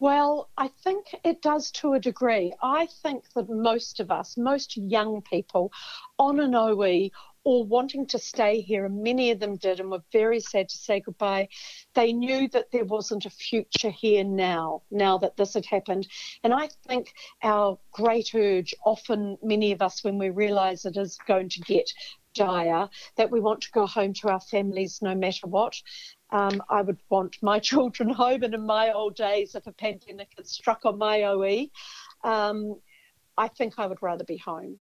Well, 0.00 0.50
I 0.58 0.68
think 0.68 1.14
it 1.24 1.40
does 1.40 1.70
to 1.72 1.94
a 1.94 2.00
degree. 2.00 2.52
I 2.62 2.86
think 2.86 3.24
that 3.34 3.48
most 3.48 4.00
of 4.00 4.10
us, 4.10 4.36
most 4.36 4.76
young 4.76 5.22
people 5.22 5.72
on 6.18 6.40
an 6.40 6.54
OE 6.54 7.10
or 7.44 7.64
wanting 7.64 8.06
to 8.06 8.18
stay 8.18 8.60
here, 8.60 8.86
and 8.86 9.02
many 9.02 9.30
of 9.30 9.38
them 9.38 9.56
did 9.56 9.78
and 9.78 9.90
were 9.90 10.02
very 10.12 10.40
sad 10.40 10.68
to 10.68 10.78
say 10.78 11.00
goodbye. 11.00 11.48
They 11.94 12.12
knew 12.12 12.48
that 12.48 12.70
there 12.72 12.86
wasn't 12.86 13.26
a 13.26 13.30
future 13.30 13.90
here 13.90 14.24
now, 14.24 14.82
now 14.90 15.18
that 15.18 15.36
this 15.36 15.54
had 15.54 15.66
happened. 15.66 16.08
And 16.42 16.54
I 16.54 16.70
think 16.88 17.12
our 17.42 17.78
great 17.92 18.34
urge, 18.34 18.74
often 18.84 19.36
many 19.42 19.72
of 19.72 19.82
us, 19.82 20.02
when 20.02 20.18
we 20.18 20.30
realise 20.30 20.86
it 20.86 20.96
is 20.96 21.18
going 21.26 21.50
to 21.50 21.60
get 21.60 21.90
dire, 22.34 22.88
that 23.16 23.30
we 23.30 23.40
want 23.40 23.60
to 23.60 23.70
go 23.72 23.86
home 23.86 24.12
to 24.14 24.28
our 24.28 24.40
families 24.40 25.00
no 25.02 25.14
matter 25.14 25.46
what. 25.46 25.74
Um, 26.30 26.62
I 26.68 26.82
would 26.82 26.98
want 27.10 27.36
my 27.42 27.58
children 27.70 28.08
home, 28.08 28.42
and 28.42 28.54
in 28.54 28.66
my 28.66 28.92
old 28.92 29.16
days, 29.16 29.54
if 29.54 29.66
a 29.66 29.72
pandemic 29.72 30.30
had 30.36 30.46
struck 30.46 30.84
on 30.84 30.98
my 30.98 31.22
OE, 31.24 31.68
um, 32.24 32.80
I 33.36 33.48
think 33.48 33.74
I 33.78 33.86
would 33.86 34.02
rather 34.02 34.24
be 34.24 34.38
home. 34.38 34.78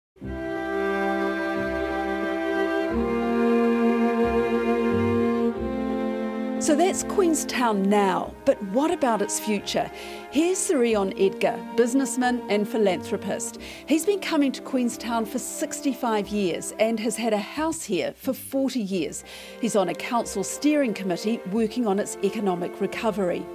So 6.64 6.78
that's 6.78 7.04
Queenstown 7.04 7.90
now, 7.90 8.34
but 8.46 8.56
what 8.68 8.90
about 8.90 9.22
its 9.22 9.38
future? 9.38 9.92
Here's 10.32 10.58
Sir 10.58 10.78
Eion 10.78 11.14
Edgar, 11.20 11.60
businessman 11.76 12.42
and 12.50 12.66
philanthropist. 12.66 13.60
He's 13.86 14.06
been 14.06 14.22
coming 14.22 14.50
to 14.54 14.62
Queenstown 14.62 15.26
for 15.26 15.40
65 15.40 16.30
years 16.30 16.74
and 16.80 17.02
has 17.02 17.18
had 17.18 17.34
a 17.34 17.38
house 17.38 17.84
here 17.84 18.14
for 18.16 18.32
40 18.32 18.80
years. 18.80 19.26
He's 19.60 19.76
on 19.76 19.90
a 19.90 19.94
council 19.94 20.42
steering 20.42 20.94
committee 20.94 21.42
working 21.52 21.86
on 21.86 22.00
its 22.00 22.18
economic 22.24 22.80
recovery. 22.80 23.46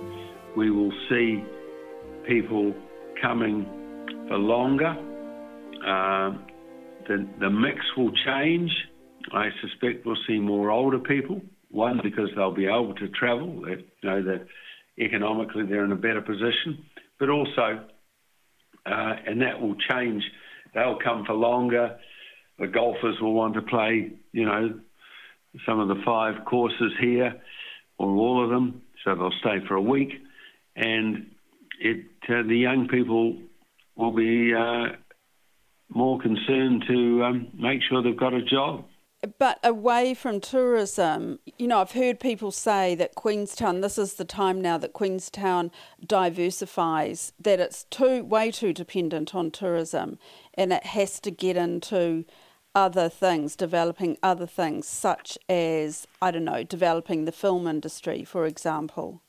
We 0.55 0.71
will 0.71 0.92
see 1.09 1.42
people 2.27 2.75
coming 3.23 3.64
for 4.29 4.37
longer. 4.37 4.94
Uh, 5.81 6.37
the, 7.09 7.27
the 7.40 7.49
mix 7.49 7.79
will 7.97 8.12
change. 8.27 8.71
I 9.33 9.49
suspect 9.62 10.05
we'll 10.05 10.18
see 10.27 10.38
more 10.38 10.71
older 10.71 10.99
people 10.99 11.40
one, 11.70 12.00
because 12.02 12.31
they'll 12.35 12.54
be 12.54 12.66
able 12.66 12.94
to 12.94 13.09
travel, 13.09 13.62
they 13.62 13.85
know 14.02 14.22
that 14.22 14.46
economically 14.98 15.64
they're 15.66 15.85
in 15.85 15.92
a 15.92 15.96
better 15.96 16.20
position, 16.20 16.85
but 17.18 17.28
also, 17.28 17.85
uh, 18.87 19.14
and 19.26 19.42
that 19.42 19.61
will 19.61 19.76
change. 19.90 20.22
They'll 20.74 20.98
come 21.02 21.24
for 21.24 21.35
longer. 21.35 21.98
The 22.59 22.66
golfers 22.66 23.16
will 23.20 23.35
want 23.35 23.54
to 23.54 23.62
play, 23.62 24.12
you 24.33 24.44
know, 24.44 24.81
some 25.66 25.81
of 25.81 25.88
the 25.88 26.02
five 26.04 26.44
courses 26.44 26.92
here, 27.00 27.35
or 27.98 28.09
all 28.09 28.44
of 28.44 28.50
them, 28.50 28.83
so 29.04 29.14
they'll 29.14 29.33
stay 29.40 29.66
for 29.66 29.74
a 29.74 29.83
week, 29.83 30.12
and 30.76 31.31
it 31.81 32.07
uh, 32.28 32.42
the 32.42 32.57
young 32.57 32.88
people 32.88 33.38
will 33.96 34.12
be 34.12 34.52
uh, 34.54 34.96
more 35.88 36.20
concerned 36.20 36.85
to 36.87 37.24
um, 37.24 37.48
make 37.54 37.81
sure 37.88 38.02
they've 38.02 38.16
got 38.16 38.35
a 38.35 38.42
job. 38.42 38.85
But 39.38 39.59
away 39.64 40.14
from 40.14 40.41
tourism, 40.41 41.41
you 41.59 41.67
know, 41.67 41.81
I've 41.81 41.93
heard 41.93 42.21
people 42.21 42.53
say 42.53 42.95
that 42.95 43.14
Queenstown, 43.14 43.81
this 43.81 43.99
is 43.99 44.14
the 44.14 44.25
time 44.25 44.61
now 44.62 44.79
that 44.79 44.93
Queenstown 44.93 45.73
diversifies, 46.07 47.33
that 47.41 47.59
it's 47.59 47.85
too 47.85 48.23
way 48.25 48.51
too 48.53 48.73
dependent 48.73 49.35
on 49.35 49.51
tourism 49.51 50.19
and 50.55 50.73
it 50.73 50.87
has 50.87 51.19
to 51.21 51.31
get 51.33 51.57
into 51.57 52.25
other 52.75 53.09
things, 53.09 53.57
developing 53.57 54.17
other 54.23 54.47
things, 54.47 54.87
such 54.87 55.37
as, 55.49 56.07
I 56.23 56.31
don't 56.31 56.45
know, 56.45 56.62
developing 56.62 57.25
the 57.25 57.33
film 57.33 57.67
industry, 57.67 58.23
for 58.23 58.47
example. 58.47 59.21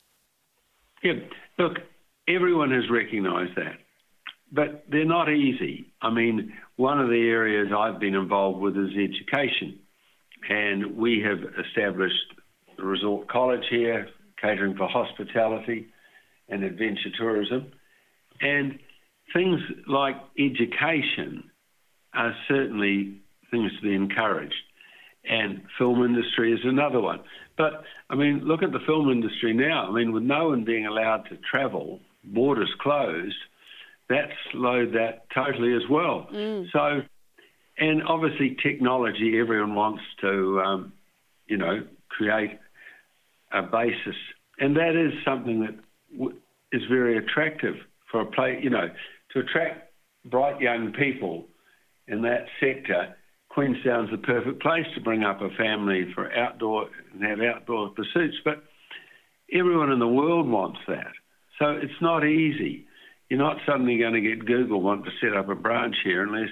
Yeah, 1.02 1.14
look, 1.58 1.78
everyone 2.28 2.70
has 2.70 2.88
recognised 2.88 3.56
that, 3.56 3.78
but 4.52 4.84
they're 4.88 5.04
not 5.04 5.28
easy. 5.30 5.92
I 6.00 6.10
mean, 6.10 6.52
one 6.76 7.00
of 7.00 7.08
the 7.08 7.28
areas 7.28 7.72
I've 7.76 7.98
been 7.98 8.14
involved 8.14 8.60
with 8.60 8.76
is 8.76 8.90
education, 8.90 9.79
and 10.48 10.96
we 10.96 11.22
have 11.22 11.38
established 11.64 12.34
the 12.76 12.84
Resort 12.84 13.28
College 13.28 13.64
here, 13.70 14.08
catering 14.40 14.76
for 14.76 14.88
hospitality 14.88 15.88
and 16.48 16.64
adventure 16.64 17.10
tourism. 17.18 17.72
And 18.40 18.78
things 19.32 19.60
like 19.86 20.16
education 20.38 21.50
are 22.14 22.34
certainly 22.48 23.20
things 23.50 23.70
to 23.76 23.82
be 23.82 23.94
encouraged. 23.94 24.54
And 25.28 25.62
film 25.78 26.02
industry 26.02 26.52
is 26.52 26.60
another 26.64 27.00
one. 27.00 27.20
But 27.58 27.84
I 28.08 28.14
mean, 28.14 28.40
look 28.44 28.62
at 28.62 28.72
the 28.72 28.80
film 28.86 29.10
industry 29.10 29.52
now. 29.52 29.86
I 29.88 29.92
mean, 29.92 30.12
with 30.12 30.22
no 30.22 30.48
one 30.48 30.64
being 30.64 30.86
allowed 30.86 31.28
to 31.28 31.36
travel, 31.50 32.00
borders 32.24 32.72
closed, 32.80 33.36
that 34.08 34.30
slowed 34.50 34.94
that 34.94 35.26
totally 35.34 35.74
as 35.74 35.88
well. 35.90 36.26
Mm. 36.32 36.66
So, 36.72 37.02
and 37.80 38.02
obviously 38.06 38.56
technology, 38.62 39.38
everyone 39.40 39.74
wants 39.74 40.02
to, 40.20 40.60
um, 40.60 40.92
you 41.46 41.56
know, 41.56 41.82
create 42.08 42.58
a 43.52 43.62
basis, 43.62 44.16
and 44.58 44.76
that 44.76 44.94
is 44.94 45.12
something 45.24 45.60
that 45.60 45.74
w- 46.16 46.38
is 46.72 46.82
very 46.88 47.18
attractive 47.18 47.74
for 48.10 48.20
a 48.20 48.26
play, 48.26 48.60
you 48.62 48.70
know, 48.70 48.88
to 49.32 49.40
attract 49.40 49.92
bright 50.24 50.60
young 50.60 50.92
people 50.92 51.48
in 52.06 52.22
that 52.22 52.46
sector. 52.60 53.16
Queenstown's 53.48 54.10
the 54.12 54.18
perfect 54.18 54.62
place 54.62 54.86
to 54.94 55.00
bring 55.00 55.24
up 55.24 55.40
a 55.40 55.50
family 55.56 56.12
for 56.14 56.32
outdoor 56.32 56.88
and 57.12 57.24
have 57.24 57.40
outdoor 57.40 57.88
pursuits, 57.90 58.36
but 58.44 58.62
everyone 59.52 59.90
in 59.90 59.98
the 59.98 60.06
world 60.06 60.48
wants 60.48 60.78
that. 60.86 61.12
So 61.58 61.70
it's 61.70 62.00
not 62.00 62.24
easy 62.24 62.86
you're 63.30 63.38
not 63.38 63.58
suddenly 63.64 63.96
going 63.96 64.14
to 64.14 64.20
get 64.20 64.44
Google 64.44 64.82
want 64.82 65.04
to 65.04 65.10
set 65.22 65.36
up 65.36 65.48
a 65.48 65.54
branch 65.54 65.94
here 66.04 66.22
unless. 66.22 66.50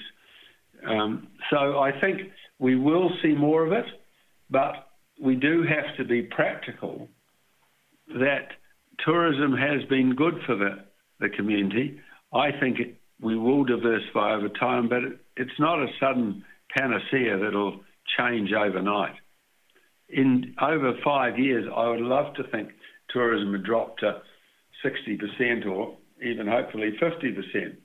Um, 0.87 1.29
so 1.51 1.79
I 1.79 1.99
think 2.01 2.21
we 2.59 2.77
will 2.77 3.11
see 3.23 3.35
more 3.35 3.67
of 3.67 3.73
it, 3.73 3.87
but 4.51 4.89
we 5.21 5.35
do 5.37 5.65
have 5.65 5.97
to 5.97 6.05
be 6.05 6.23
practical 6.23 7.09
that 8.09 8.49
tourism 9.05 9.57
has 9.57 9.85
been 9.89 10.15
good 10.15 10.35
for 10.47 10.57
the, 10.57 10.85
the 11.21 11.29
community. 11.29 12.01
I 12.33 12.51
think 12.59 12.79
it, 12.79 12.97
we 13.21 13.37
will 13.37 13.65
diversify 13.65 14.35
over 14.35 14.49
time, 14.49 14.89
but 14.89 15.05
it, 15.05 15.19
it's 15.37 15.59
not 15.59 15.79
a 15.79 15.89
sudden 16.01 16.45
panacea 16.77 17.39
that'll 17.39 17.81
change 18.19 18.53
overnight. 18.53 19.15
In 20.09 20.55
over 20.61 20.95
five 21.05 21.39
years, 21.39 21.67
I 21.75 21.89
would 21.89 22.01
love 22.01 22.35
to 22.35 22.45
think 22.45 22.71
tourism 23.11 23.53
would 23.53 23.65
drop 23.65 23.99
to 23.99 24.23
60% 24.85 25.67
or 25.67 25.97
even 26.25 26.47
hopefully 26.47 26.97
50%. 27.01 27.77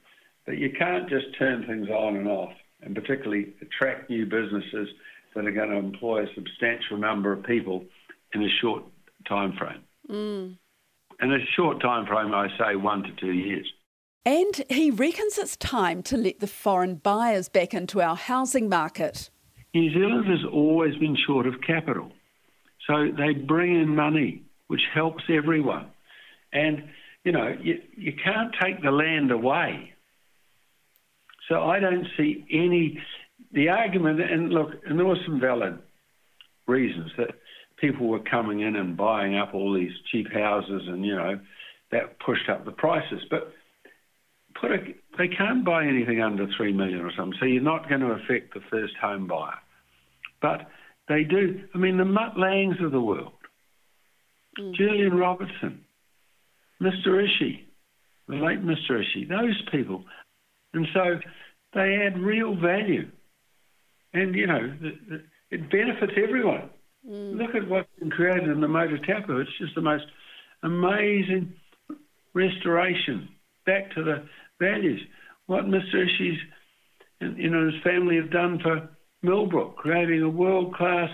But 0.46 0.58
you 0.58 0.72
can't 0.78 1.10
just 1.10 1.38
turn 1.38 1.66
things 1.68 1.88
on 1.90 2.18
and 2.18 2.28
off, 2.28 2.54
and 2.84 2.96
particularly 2.96 3.54
attract 3.62 4.10
new 4.10 4.26
businesses 4.26 4.90
that 5.36 5.46
are 5.46 5.52
going 5.52 5.70
to 5.70 5.78
employ 5.78 6.24
a 6.24 6.34
substantial 6.36 6.98
number 6.98 7.32
of 7.32 7.44
people 7.44 7.86
in 8.34 8.44
a 8.44 8.50
short 8.62 8.84
time 9.28 9.54
frame. 9.58 9.84
Mm. 10.10 10.58
In 11.22 11.32
a 11.32 11.46
short 11.56 11.82
time 11.82 12.06
frame, 12.06 12.34
I 12.34 12.50
say 12.58 12.76
one 12.76 13.04
to 13.04 13.12
two 13.20 13.32
years. 13.32 13.72
And 14.26 14.64
he 14.70 14.90
reckons 14.90 15.38
it's 15.38 15.58
time 15.58 16.02
to 16.04 16.18
let 16.18 16.40
the 16.40 16.48
foreign 16.48 16.96
buyers 16.96 17.50
back 17.50 17.74
into 17.74 18.02
our 18.02 18.16
housing 18.16 18.70
market. 18.70 19.30
New 19.74 19.92
Zealand 19.92 20.26
has 20.28 20.46
always 20.52 20.96
been 20.96 21.18
short 21.28 21.48
of 21.48 21.56
capital. 21.66 22.12
So 22.88 23.08
they 23.18 23.34
bring 23.34 23.76
in 23.76 23.96
money, 23.96 24.44
which 24.68 24.82
helps 24.94 25.24
everyone. 25.30 25.88
And 26.52 26.84
you 27.24 27.32
know, 27.32 27.56
you, 27.62 27.82
you 27.96 28.14
can't 28.14 28.54
take 28.62 28.82
the 28.82 28.92
land 28.92 29.32
away. 29.32 29.93
So 31.50 31.62
I 31.64 31.80
don't 31.80 32.08
see 32.18 32.46
any. 32.52 33.00
The 33.52 33.70
argument, 33.70 34.20
and 34.20 34.50
look, 34.50 34.70
and 34.86 34.98
there 34.98 35.06
were 35.06 35.18
some 35.26 35.40
valid 35.40 35.78
reasons 36.68 37.12
that 37.18 37.30
people 37.80 38.08
were 38.08 38.20
coming 38.20 38.62
in 38.62 38.76
and 38.76 38.96
buying 38.96 39.36
up 39.36 39.54
all 39.54 39.74
these 39.74 39.92
cheap 40.12 40.32
houses, 40.32 40.84
and 40.88 41.06
you 41.06 41.16
know, 41.16 41.40
that 41.92 42.20
pushed 42.20 42.50
up 42.50 42.66
the 42.66 42.72
prices. 42.72 43.22
But 43.30 43.54
put 44.60 44.72
a, 44.72 44.78
they 45.18 45.28
can't 45.28 45.66
buy 45.66 45.86
anything 45.86 46.22
under 46.22 46.48
three 46.58 46.74
million 46.74 47.02
or 47.02 47.12
something, 47.16 47.38
so 47.40 47.46
you're 47.46 47.62
not 47.62 47.90
going 47.90 48.02
to 48.02 48.12
affect 48.12 48.54
the 48.54 48.62
first 48.72 48.94
home 49.02 49.28
buyer. 49.28 49.60
But 50.42 50.68
they 51.08 51.24
do. 51.24 51.62
I 51.74 51.78
mean, 51.78 51.98
the 51.98 52.06
Mutt 52.06 52.38
Langes 52.38 52.84
of 52.84 52.92
the 52.92 53.02
world, 53.02 53.34
mm. 54.60 54.74
Julian 54.76 55.16
Robertson, 55.16 55.84
Mr. 56.82 57.08
Ishii, 57.08 57.66
the 58.28 58.36
late 58.36 58.64
Mr. 58.64 58.92
Ishii, 58.92 59.28
those 59.28 59.62
people. 59.72 60.06
And 60.74 60.88
so 60.94 61.20
they 61.74 61.98
add 62.06 62.20
real 62.20 62.56
value. 62.56 63.10
And, 64.14 64.36
you 64.36 64.48
know, 64.48 64.78
it 65.50 65.72
benefits 65.72 66.14
everyone. 66.18 66.70
Mm. 67.08 67.38
Look 67.38 67.56
at 67.56 67.68
what's 67.68 67.90
been 68.00 68.12
created 68.12 68.50
in 68.50 68.62
the 68.62 68.68
Motatapu. 68.68 69.42
It's 69.42 69.58
just 69.60 69.76
the 69.76 69.82
most 69.82 70.06
amazing 70.62 71.54
restoration 72.34 73.30
back 73.66 73.94
to 73.96 74.04
the 74.04 74.24
values. 74.60 75.02
What 75.48 75.66
Mr. 75.66 75.96
Ishii's 75.96 76.40
and 77.24 77.38
you 77.38 77.50
know 77.50 77.66
his 77.66 77.82
family 77.84 78.18
have 78.18 78.32
done 78.32 78.60
for 78.60 78.90
Millbrook, 79.22 79.78
creating 79.78 80.22
a 80.22 80.30
world 80.30 80.76
class 80.76 81.10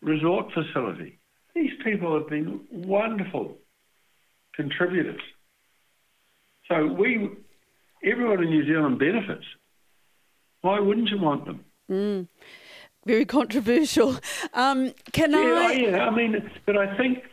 resort 0.00 0.46
facility. 0.52 1.18
These 1.54 1.72
people 1.84 2.18
have 2.18 2.28
been 2.28 2.60
wonderful 2.70 3.58
contributors. 4.54 5.20
So 6.68 6.86
we, 6.86 7.28
everyone 8.04 8.42
in 8.42 8.50
New 8.50 8.66
Zealand 8.66 8.98
benefits. 8.98 9.44
Why 10.62 10.78
wouldn't 10.78 11.08
you 11.08 11.18
want 11.18 11.46
them? 11.46 11.64
Mm. 11.90 12.28
Very 13.06 13.24
controversial. 13.24 14.18
Um, 14.52 14.92
can 15.12 15.32
yeah, 15.32 15.38
I? 15.38 15.72
Yeah, 15.72 15.98
I 16.04 16.14
mean, 16.14 16.50
but 16.66 16.76
I 16.76 16.96
think, 16.98 17.24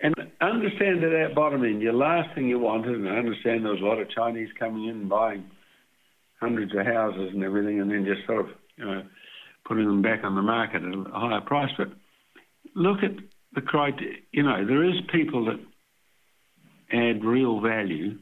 and 0.00 0.14
understand 0.42 1.02
that 1.02 1.12
at 1.12 1.34
bottom 1.34 1.64
end, 1.64 1.80
your 1.80 1.94
last 1.94 2.34
thing 2.34 2.48
you 2.48 2.58
wanted, 2.58 2.96
and 2.96 3.08
I 3.08 3.16
understand 3.16 3.64
there 3.64 3.72
was 3.72 3.80
a 3.80 3.84
lot 3.84 3.98
of 3.98 4.10
Chinese 4.10 4.50
coming 4.58 4.84
in 4.84 4.90
and 4.90 5.08
buying 5.08 5.44
hundreds 6.38 6.74
of 6.76 6.84
houses 6.84 7.30
and 7.32 7.42
everything, 7.42 7.80
and 7.80 7.90
then 7.90 8.04
just 8.04 8.26
sort 8.26 8.40
of, 8.40 8.48
you 8.76 8.84
know, 8.84 9.02
putting 9.64 9.86
them 9.86 10.02
back 10.02 10.22
on 10.22 10.34
the 10.34 10.42
market 10.42 10.82
at 10.82 10.94
a 10.94 11.04
higher 11.18 11.40
price. 11.40 11.70
But 11.78 11.88
look 12.74 13.02
at 13.02 13.12
the 13.54 13.62
criteria. 13.62 14.18
You 14.32 14.42
know, 14.42 14.66
there 14.66 14.84
is 14.84 14.96
people 15.10 15.46
that 15.46 15.58
add 16.92 17.24
real 17.24 17.60
value, 17.60 18.18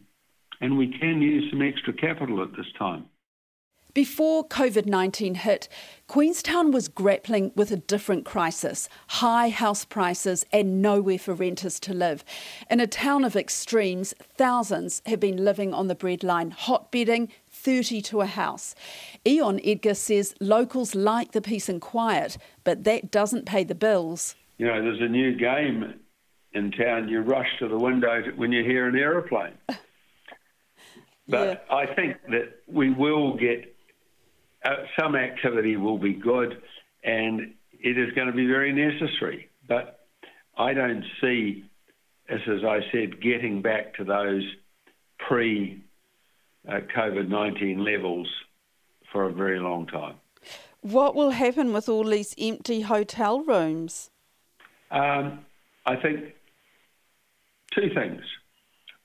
and 0.60 0.76
we 0.76 0.88
can 0.88 1.20
use 1.20 1.50
some 1.50 1.62
extra 1.62 1.92
capital 1.92 2.42
at 2.42 2.56
this 2.56 2.66
time. 2.78 3.06
Before 3.94 4.44
COVID 4.48 4.86
19 4.86 5.36
hit, 5.36 5.68
Queenstown 6.08 6.72
was 6.72 6.88
grappling 6.88 7.52
with 7.54 7.70
a 7.70 7.76
different 7.76 8.24
crisis 8.24 8.88
high 9.06 9.50
house 9.50 9.84
prices 9.84 10.44
and 10.50 10.82
nowhere 10.82 11.16
for 11.16 11.32
renters 11.32 11.78
to 11.78 11.94
live. 11.94 12.24
In 12.68 12.80
a 12.80 12.88
town 12.88 13.24
of 13.24 13.36
extremes, 13.36 14.12
thousands 14.36 15.00
have 15.06 15.20
been 15.20 15.44
living 15.44 15.72
on 15.72 15.86
the 15.86 15.94
breadline, 15.94 16.50
hot 16.50 16.90
hotbedding 16.90 17.28
30 17.52 18.02
to 18.02 18.20
a 18.20 18.26
house. 18.26 18.74
Eion 19.24 19.60
Edgar 19.64 19.94
says 19.94 20.34
locals 20.40 20.96
like 20.96 21.30
the 21.30 21.40
peace 21.40 21.68
and 21.68 21.80
quiet, 21.80 22.36
but 22.64 22.82
that 22.82 23.12
doesn't 23.12 23.46
pay 23.46 23.62
the 23.62 23.76
bills. 23.76 24.34
You 24.58 24.66
know, 24.66 24.82
there's 24.82 25.00
a 25.00 25.08
new 25.08 25.36
game 25.36 26.00
in 26.52 26.72
town. 26.72 27.08
You 27.08 27.20
rush 27.20 27.48
to 27.60 27.68
the 27.68 27.78
window 27.78 28.24
when 28.34 28.50
you 28.50 28.64
hear 28.64 28.88
an 28.88 28.96
aeroplane. 28.96 29.54
But 31.28 31.64
yeah. 31.70 31.74
I 31.74 31.86
think 31.94 32.16
that 32.28 32.60
we 32.66 32.90
will 32.90 33.36
get 33.36 33.74
uh, 34.64 34.76
some 34.98 35.14
activity 35.14 35.76
will 35.76 35.98
be 35.98 36.14
good, 36.14 36.60
and 37.02 37.54
it 37.72 37.98
is 37.98 38.12
going 38.14 38.26
to 38.28 38.32
be 38.32 38.46
very 38.46 38.72
necessary. 38.72 39.48
But 39.68 40.06
I 40.56 40.72
don't 40.74 41.04
see, 41.20 41.64
as, 42.28 42.40
as 42.46 42.64
I 42.64 42.80
said, 42.92 43.20
getting 43.20 43.62
back 43.62 43.94
to 43.94 44.04
those 44.04 44.42
pre 45.18 45.82
uh, 46.68 46.80
COVID 46.96 47.28
19 47.28 47.84
levels 47.84 48.28
for 49.12 49.24
a 49.24 49.32
very 49.32 49.60
long 49.60 49.86
time. 49.86 50.16
What 50.80 51.14
will 51.14 51.30
happen 51.30 51.72
with 51.72 51.88
all 51.88 52.04
these 52.04 52.34
empty 52.38 52.82
hotel 52.82 53.40
rooms? 53.40 54.10
Um, 54.90 55.44
I 55.86 55.96
think 55.96 56.34
two 57.74 57.90
things. 57.94 58.20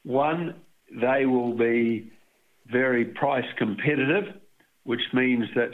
One, 0.04 0.56
they 0.92 1.26
will 1.26 1.56
be 1.56 2.12
very 2.72 3.06
price 3.06 3.46
competitive 3.58 4.36
which 4.90 5.02
means 5.14 5.46
that 5.54 5.70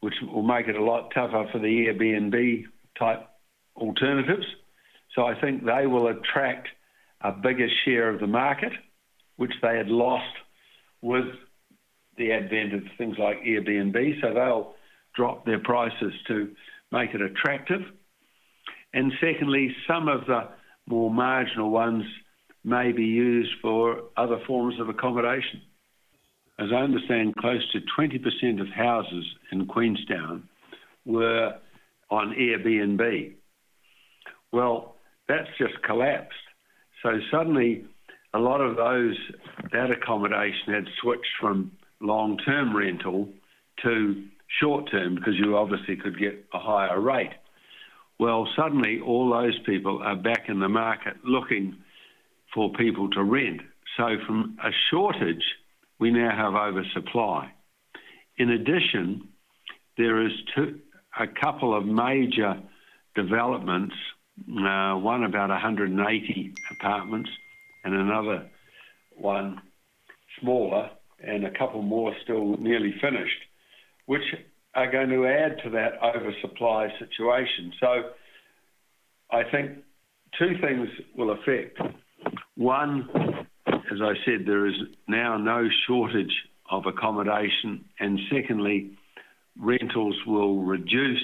which 0.00 0.14
will 0.32 0.42
make 0.42 0.66
it 0.66 0.74
a 0.74 0.82
lot 0.82 1.12
tougher 1.14 1.46
for 1.52 1.60
the 1.60 1.86
Airbnb 1.86 2.64
type 2.98 3.28
alternatives. 3.76 4.46
So 5.14 5.26
I 5.26 5.40
think 5.40 5.64
they 5.64 5.86
will 5.86 6.08
attract 6.08 6.66
a 7.20 7.30
bigger 7.30 7.68
share 7.84 8.08
of 8.08 8.18
the 8.18 8.26
market, 8.26 8.72
which 9.36 9.52
they 9.62 9.76
had 9.76 9.86
lost 9.86 10.34
with 11.02 11.26
the 12.16 12.32
advent 12.32 12.74
of 12.74 12.82
things 12.96 13.16
like 13.16 13.42
Airbnb. 13.44 14.20
So 14.20 14.34
they'll 14.34 14.74
drop 15.14 15.46
their 15.46 15.60
prices 15.60 16.12
to 16.26 16.50
make 16.90 17.14
it 17.14 17.20
attractive. 17.20 17.82
And 18.92 19.12
secondly, 19.20 19.72
some 19.86 20.08
of 20.08 20.26
the 20.26 20.48
more 20.88 21.12
marginal 21.12 21.70
ones 21.70 22.04
may 22.64 22.92
be 22.92 23.04
used 23.04 23.52
for 23.62 24.02
other 24.16 24.38
forms 24.46 24.78
of 24.80 24.88
accommodation 24.88 25.62
as 26.58 26.70
I 26.72 26.76
understand, 26.76 27.36
close 27.36 27.62
to 27.72 27.80
20% 27.96 28.60
of 28.60 28.68
houses 28.68 29.24
in 29.52 29.66
Queenstown 29.66 30.48
were 31.04 31.56
on 32.10 32.34
Airbnb. 32.34 33.34
Well, 34.52 34.96
that's 35.28 35.48
just 35.56 35.80
collapsed. 35.84 36.34
So 37.02 37.20
suddenly, 37.30 37.84
a 38.34 38.40
lot 38.40 38.60
of 38.60 38.76
those 38.76 39.16
that 39.72 39.90
accommodation 39.90 40.74
had 40.74 40.86
switched 41.00 41.30
from 41.40 41.70
long-term 42.00 42.76
rental 42.76 43.28
to 43.84 44.24
short-term 44.60 45.14
because 45.14 45.34
you 45.36 45.56
obviously 45.56 45.94
could 45.96 46.18
get 46.18 46.44
a 46.52 46.58
higher 46.58 47.00
rate. 47.00 47.34
Well, 48.18 48.48
suddenly 48.56 49.00
all 49.00 49.30
those 49.30 49.56
people 49.64 50.02
are 50.02 50.16
back 50.16 50.48
in 50.48 50.58
the 50.58 50.68
market 50.68 51.18
looking 51.24 51.76
for 52.54 52.72
people 52.72 53.10
to 53.10 53.22
rent. 53.22 53.60
So 53.96 54.16
from 54.26 54.56
a 54.62 54.70
shortage 54.90 55.44
we 55.98 56.10
now 56.10 56.30
have 56.34 56.54
oversupply. 56.54 57.52
In 58.36 58.50
addition, 58.50 59.28
there 59.96 60.24
is 60.24 60.32
two, 60.54 60.78
a 61.18 61.26
couple 61.26 61.76
of 61.76 61.84
major 61.84 62.60
developments, 63.16 63.94
uh, 64.40 64.94
one 64.94 65.24
about 65.24 65.48
180 65.48 66.54
apartments 66.70 67.30
and 67.84 67.94
another 67.94 68.48
one 69.16 69.60
smaller, 70.40 70.90
and 71.20 71.44
a 71.44 71.50
couple 71.58 71.82
more 71.82 72.14
still 72.22 72.56
nearly 72.58 72.94
finished, 73.00 73.40
which 74.06 74.22
are 74.74 74.90
going 74.90 75.08
to 75.08 75.26
add 75.26 75.58
to 75.64 75.70
that 75.70 75.94
oversupply 76.02 76.88
situation. 77.00 77.72
So 77.80 78.10
I 79.32 79.42
think 79.50 79.78
two 80.38 80.52
things 80.60 80.88
will 81.16 81.32
affect. 81.32 81.78
One, 82.58 83.08
as 83.68 84.00
I 84.02 84.14
said, 84.24 84.44
there 84.44 84.66
is 84.66 84.74
now 85.06 85.36
no 85.36 85.68
shortage 85.86 86.34
of 86.68 86.86
accommodation, 86.86 87.84
and 88.00 88.18
secondly, 88.28 88.98
rentals 89.56 90.16
will 90.26 90.58
reduce, 90.64 91.22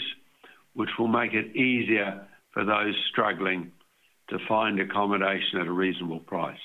which 0.75 0.91
will 0.97 1.09
make 1.09 1.35
it 1.35 1.57
easier 1.57 2.25
for 2.53 2.65
those 2.65 2.95
struggling 3.11 3.73
to 4.29 4.39
find 4.47 4.79
accommodation 4.79 5.59
at 5.61 5.67
a 5.67 5.73
reasonable 5.73 6.21
price. 6.21 6.61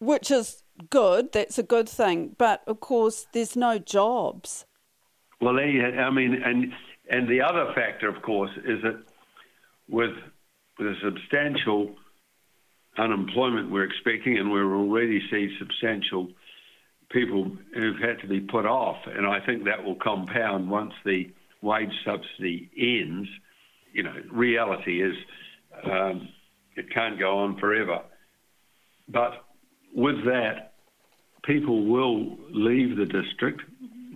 Which 0.00 0.32
is 0.32 0.64
good, 0.90 1.30
that's 1.30 1.56
a 1.56 1.62
good 1.62 1.88
thing, 1.88 2.34
but 2.36 2.62
of 2.66 2.80
course, 2.80 3.28
there's 3.32 3.54
no 3.54 3.78
jobs. 3.78 4.66
Well, 5.40 5.60
I 5.60 6.10
mean, 6.10 6.42
and 6.42 6.72
and 7.08 7.28
the 7.28 7.40
other 7.40 7.72
factor, 7.72 8.08
of 8.08 8.20
course, 8.22 8.50
is 8.64 8.82
that 8.82 9.00
with 9.88 10.16
with 10.76 10.88
a 10.88 10.96
substantial 11.00 11.94
unemployment 12.98 13.70
we're 13.70 13.84
expecting, 13.84 14.38
and 14.38 14.50
we're 14.50 14.76
already 14.76 15.20
seeing 15.30 15.54
substantial 15.58 16.28
people 17.10 17.50
who've 17.74 18.00
had 18.00 18.20
to 18.20 18.26
be 18.26 18.40
put 18.40 18.66
off. 18.66 18.98
And 19.06 19.26
I 19.26 19.44
think 19.44 19.64
that 19.64 19.84
will 19.84 19.96
compound 19.96 20.70
once 20.70 20.92
the 21.04 21.30
wage 21.62 21.92
subsidy 22.04 22.70
ends. 22.76 23.28
You 23.92 24.02
know, 24.02 24.14
reality 24.32 25.02
is 25.02 25.14
um, 25.84 26.28
it 26.76 26.92
can't 26.92 27.18
go 27.18 27.38
on 27.38 27.58
forever. 27.58 28.00
But 29.08 29.44
with 29.94 30.24
that, 30.24 30.72
people 31.44 31.84
will 31.86 32.36
leave 32.50 32.96
the 32.96 33.06
district, 33.06 33.62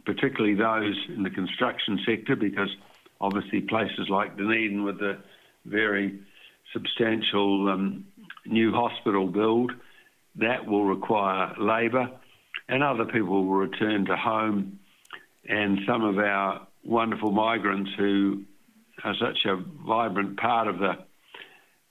particularly 0.05 0.55
those 0.55 0.97
in 1.15 1.23
the 1.23 1.31
construction 1.31 2.01
sector, 2.07 2.35
because 2.37 2.71
obviously 3.21 3.61
places 3.61 4.09
like 4.09 4.37
Dunedin 4.37 4.85
with 4.85 4.99
the 4.99 5.19
very 5.67 6.21
substantial 6.73 7.69
um, 7.69 8.05
new 8.49 8.73
hospital 8.73 9.27
build. 9.27 9.73
That 10.37 10.67
will 10.67 10.85
require 10.85 11.55
labour, 11.59 12.11
and 12.69 12.83
other 12.83 13.05
people 13.05 13.45
will 13.45 13.57
return 13.57 14.05
to 14.07 14.17
home. 14.17 14.79
And 15.49 15.81
some 15.87 16.05
of 16.05 16.19
our 16.19 16.67
wonderful 16.85 17.33
migrants 17.33 17.91
who 17.97 18.45
are 19.05 19.15
such 19.21 19.45
a 19.47 19.57
vibrant 19.87 20.39
part 20.39 20.69
of 20.69 20.79
the 20.79 20.99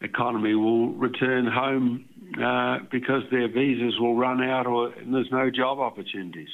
economy 0.02 0.54
will 0.54 0.94
return 0.94 1.48
home 1.48 2.06
uh, 2.42 2.80
because 2.92 3.24
their 3.32 3.48
visas 3.48 4.00
will 4.00 4.16
run 4.16 4.44
out 4.44 4.68
or 4.68 4.94
there's 5.06 5.32
no 5.32 5.50
job 5.50 5.80
opportunities. 5.80 6.50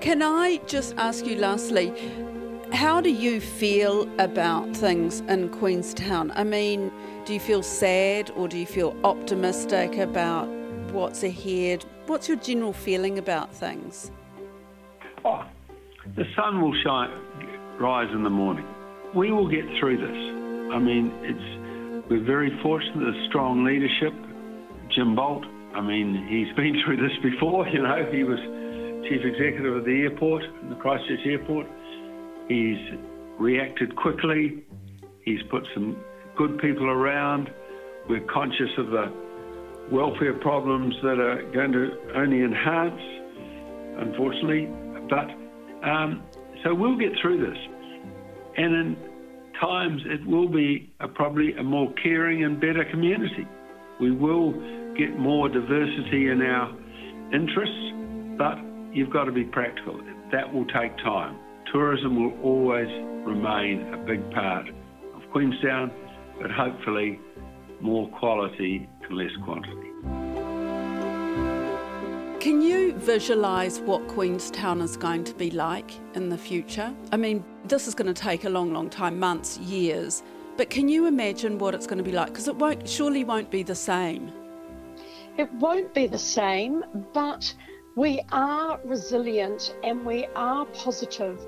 Can 0.00 0.22
I 0.22 0.60
just 0.66 0.94
ask 0.98 1.24
you 1.24 1.36
lastly, 1.36 1.92
how 2.74 3.00
do 3.00 3.10
you 3.10 3.40
feel 3.40 4.08
about 4.18 4.76
things 4.76 5.20
in 5.28 5.48
Queenstown? 5.48 6.32
I 6.32 6.42
mean, 6.42 6.90
do 7.24 7.32
you 7.32 7.40
feel 7.40 7.62
sad 7.62 8.30
or 8.30 8.48
do 8.48 8.58
you 8.58 8.66
feel 8.66 8.96
optimistic 9.04 9.96
about 9.96 10.48
what's 10.90 11.22
ahead? 11.22 11.84
What's 12.06 12.28
your 12.28 12.36
general 12.36 12.72
feeling 12.72 13.18
about 13.18 13.54
things? 13.54 14.10
Oh, 15.24 15.46
the 16.16 16.24
sun 16.34 16.60
will 16.60 16.74
shine, 16.82 17.10
rise 17.80 18.12
in 18.12 18.24
the 18.24 18.30
morning. 18.30 18.66
We 19.14 19.30
will 19.30 19.48
get 19.48 19.64
through 19.78 19.98
this. 19.98 20.74
I 20.74 20.78
mean, 20.78 21.12
it's 21.22 22.10
we're 22.10 22.24
very 22.24 22.50
fortunate. 22.60 23.12
There's 23.12 23.28
strong 23.28 23.64
leadership. 23.64 24.12
Jim 24.90 25.14
Boult. 25.16 25.44
I 25.74 25.80
mean, 25.80 26.26
he's 26.28 26.54
been 26.56 26.82
through 26.84 26.96
this 26.96 27.16
before. 27.22 27.68
You 27.68 27.82
know, 27.82 28.04
he 28.10 28.24
was 28.24 28.38
chief 29.08 29.24
executive 29.24 29.76
of 29.76 29.84
the 29.84 30.02
airport, 30.02 30.42
the 30.68 30.74
Christchurch 30.74 31.24
airport. 31.24 31.66
He's 32.48 32.78
reacted 33.38 33.96
quickly. 33.96 34.64
He's 35.24 35.42
put 35.50 35.66
some 35.74 35.96
good 36.36 36.58
people 36.58 36.86
around. 36.86 37.50
We're 38.08 38.26
conscious 38.32 38.70
of 38.76 38.88
the 38.88 39.12
welfare 39.90 40.34
problems 40.34 40.94
that 41.02 41.18
are 41.18 41.42
going 41.52 41.72
to 41.72 41.90
only 42.14 42.42
enhance, 42.42 43.00
unfortunately. 43.98 44.68
But 45.08 45.30
um, 45.88 46.22
so 46.62 46.74
we'll 46.74 46.98
get 46.98 47.12
through 47.20 47.46
this. 47.46 47.58
And 48.56 48.74
in 48.74 48.96
times, 49.60 50.02
it 50.06 50.24
will 50.26 50.48
be 50.48 50.92
a, 51.00 51.08
probably 51.08 51.54
a 51.54 51.62
more 51.62 51.92
caring 52.02 52.44
and 52.44 52.60
better 52.60 52.84
community. 52.84 53.46
We 54.00 54.10
will 54.10 54.52
get 54.96 55.18
more 55.18 55.48
diversity 55.48 56.28
in 56.28 56.42
our 56.42 56.70
interests, 57.32 58.36
but 58.36 58.58
you've 58.94 59.10
got 59.10 59.24
to 59.24 59.32
be 59.32 59.44
practical. 59.44 60.00
That 60.30 60.52
will 60.52 60.66
take 60.66 60.96
time 60.98 61.38
tourism 61.72 62.16
will 62.22 62.38
always 62.42 62.88
remain 63.24 63.92
a 63.92 63.96
big 63.96 64.30
part 64.32 64.68
of 65.14 65.22
Queenstown, 65.32 65.90
but 66.40 66.50
hopefully 66.50 67.20
more 67.80 68.08
quality 68.10 68.88
and 69.02 69.16
less 69.16 69.30
quantity. 69.44 69.90
Can 72.40 72.60
you 72.60 72.92
visualise 72.94 73.78
what 73.80 74.06
Queenstown 74.06 74.82
is 74.82 74.96
going 74.96 75.24
to 75.24 75.34
be 75.34 75.50
like 75.50 75.90
in 76.14 76.28
the 76.28 76.36
future? 76.36 76.92
I 77.10 77.16
mean, 77.16 77.42
this 77.64 77.88
is 77.88 77.94
going 77.94 78.12
to 78.12 78.22
take 78.22 78.44
a 78.44 78.50
long, 78.50 78.72
long 78.72 78.90
time 78.90 79.18
months, 79.18 79.58
years. 79.58 80.22
But 80.56 80.68
can 80.70 80.88
you 80.88 81.06
imagine 81.06 81.58
what 81.58 81.74
it's 81.74 81.86
going 81.86 81.98
to 81.98 82.04
be 82.04 82.12
like? 82.12 82.28
Because 82.28 82.46
it 82.46 82.56
won't, 82.56 82.86
surely 82.88 83.24
won't 83.24 83.50
be 83.50 83.62
the 83.62 83.74
same. 83.74 84.30
It 85.36 85.52
won't 85.54 85.94
be 85.94 86.06
the 86.06 86.18
same, 86.18 86.84
but 87.12 87.54
we 87.96 88.20
are 88.32 88.80
resilient 88.84 89.76
and 89.84 90.04
we 90.04 90.26
are 90.34 90.66
positive 90.66 91.38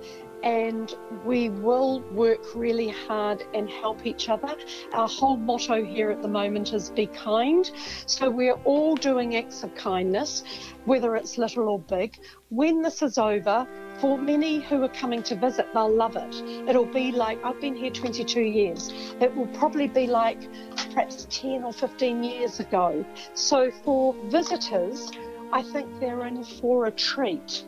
and 0.42 0.94
we 1.24 1.48
will 1.48 2.00
work 2.12 2.54
really 2.54 2.88
hard 2.88 3.42
and 3.52 3.68
help 3.68 4.06
each 4.06 4.28
other. 4.28 4.54
Our 4.92 5.08
whole 5.08 5.36
motto 5.36 5.84
here 5.84 6.10
at 6.10 6.22
the 6.22 6.28
moment 6.28 6.72
is 6.72 6.90
be 6.90 7.06
kind. 7.06 7.68
So 8.06 8.30
we're 8.30 8.60
all 8.64 8.94
doing 8.94 9.34
acts 9.34 9.64
of 9.64 9.74
kindness, 9.74 10.44
whether 10.84 11.16
it's 11.16 11.36
little 11.36 11.68
or 11.68 11.80
big. 11.80 12.16
When 12.50 12.80
this 12.80 13.02
is 13.02 13.18
over, 13.18 13.66
for 13.98 14.16
many 14.16 14.60
who 14.60 14.84
are 14.84 14.90
coming 14.90 15.22
to 15.24 15.34
visit, 15.34 15.66
they'll 15.74 15.92
love 15.92 16.14
it. 16.16 16.34
It'll 16.68 16.84
be 16.84 17.10
like, 17.10 17.42
I've 17.44 17.60
been 17.60 17.74
here 17.74 17.90
22 17.90 18.40
years. 18.40 18.92
It 19.20 19.34
will 19.34 19.48
probably 19.48 19.88
be 19.88 20.06
like 20.06 20.38
perhaps 20.76 21.26
10 21.30 21.64
or 21.64 21.72
15 21.72 22.22
years 22.22 22.60
ago. 22.60 23.04
So 23.34 23.72
for 23.82 24.14
visitors, 24.28 25.10
I 25.52 25.62
think 25.62 26.00
they're 26.00 26.26
in 26.26 26.44
for 26.44 26.86
a 26.86 26.90
treat 26.90 27.64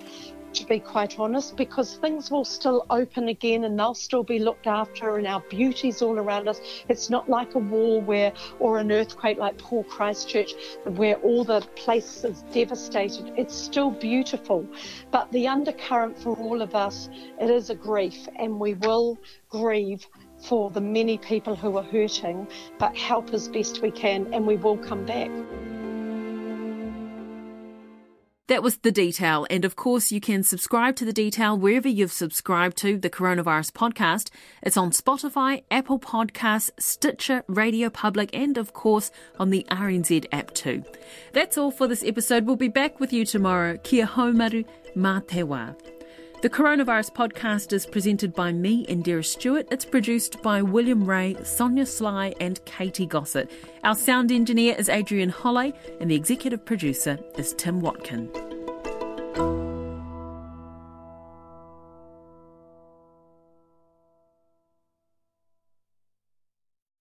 to 0.54 0.66
be 0.66 0.80
quite 0.80 1.18
honest, 1.18 1.56
because 1.56 1.96
things 1.96 2.30
will 2.30 2.44
still 2.44 2.86
open 2.90 3.28
again 3.28 3.64
and 3.64 3.78
they'll 3.78 3.94
still 3.94 4.22
be 4.22 4.38
looked 4.38 4.66
after, 4.66 5.16
and 5.16 5.26
our 5.26 5.40
beauty's 5.48 6.02
all 6.02 6.18
around 6.18 6.48
us. 6.48 6.60
It's 6.88 7.10
not 7.10 7.28
like 7.28 7.54
a 7.54 7.58
war 7.58 8.00
where, 8.00 8.32
or 8.58 8.78
an 8.78 8.90
earthquake 8.90 9.38
like 9.38 9.58
poor 9.58 9.84
Christchurch, 9.84 10.54
where 10.84 11.16
all 11.16 11.44
the 11.44 11.60
place 11.76 12.24
is 12.24 12.42
devastated. 12.52 13.32
It's 13.36 13.54
still 13.54 13.90
beautiful, 13.90 14.66
but 15.10 15.30
the 15.32 15.46
undercurrent 15.46 16.18
for 16.18 16.36
all 16.36 16.62
of 16.62 16.74
us, 16.74 17.08
it 17.40 17.50
is 17.50 17.70
a 17.70 17.74
grief, 17.74 18.28
and 18.36 18.58
we 18.58 18.74
will 18.74 19.18
grieve 19.48 20.06
for 20.38 20.70
the 20.70 20.80
many 20.80 21.18
people 21.18 21.56
who 21.56 21.76
are 21.76 21.84
hurting, 21.84 22.48
but 22.78 22.96
help 22.96 23.34
as 23.34 23.48
best 23.48 23.82
we 23.82 23.90
can, 23.90 24.32
and 24.32 24.46
we 24.46 24.56
will 24.56 24.78
come 24.78 25.04
back. 25.04 25.30
That 28.48 28.62
was 28.62 28.78
The 28.78 28.90
Detail. 28.90 29.46
And 29.50 29.66
of 29.66 29.76
course, 29.76 30.11
you 30.11 30.20
can 30.22 30.42
subscribe 30.42 30.96
to 30.96 31.04
The 31.04 31.12
Detail 31.12 31.56
wherever 31.56 31.87
you've 31.87 32.12
subscribed 32.12 32.78
to 32.78 32.96
the 32.96 33.11
Coronavirus 33.11 33.72
Podcast. 33.72 34.30
It's 34.62 34.78
on 34.78 34.90
Spotify, 34.90 35.64
Apple 35.70 35.98
Podcasts, 35.98 36.70
Stitcher, 36.78 37.44
Radio 37.46 37.90
Public, 37.90 38.30
and 38.32 38.56
of 38.56 38.72
course 38.72 39.11
on 39.38 39.50
the 39.50 39.66
RNZ 39.70 40.26
app 40.32 40.54
too. 40.54 40.82
That's 41.34 41.58
all 41.58 41.70
for 41.70 41.87
this 41.87 42.02
episode. 42.02 42.46
We'll 42.46 42.56
be 42.56 42.68
back 42.68 43.00
with 43.00 43.12
you 43.12 43.26
tomorrow. 43.26 43.76
Kia 43.84 44.06
haumaru, 44.06 44.64
mā 44.96 45.26
te 45.28 45.42
wā. 45.42 45.97
The 46.40 46.48
Coronavirus 46.48 47.14
Podcast 47.14 47.72
is 47.72 47.85
presented 47.85 48.33
by 48.33 48.53
me, 48.53 48.87
Indira 48.87 49.24
Stewart. 49.24 49.66
It's 49.72 49.85
produced 49.85 50.40
by 50.40 50.62
William 50.62 51.05
Ray, 51.05 51.37
Sonia 51.42 51.85
Sly, 51.85 52.33
and 52.38 52.64
Katie 52.64 53.07
Gossett. 53.07 53.51
Our 53.83 53.96
sound 53.96 54.31
engineer 54.31 54.77
is 54.79 54.88
Adrian 54.88 55.31
Holley, 55.31 55.74
and 56.01 56.09
the 56.09 56.14
executive 56.14 56.64
producer 56.64 57.18
is 57.37 57.55
Tim 57.55 57.81
Watkin. 57.81 58.57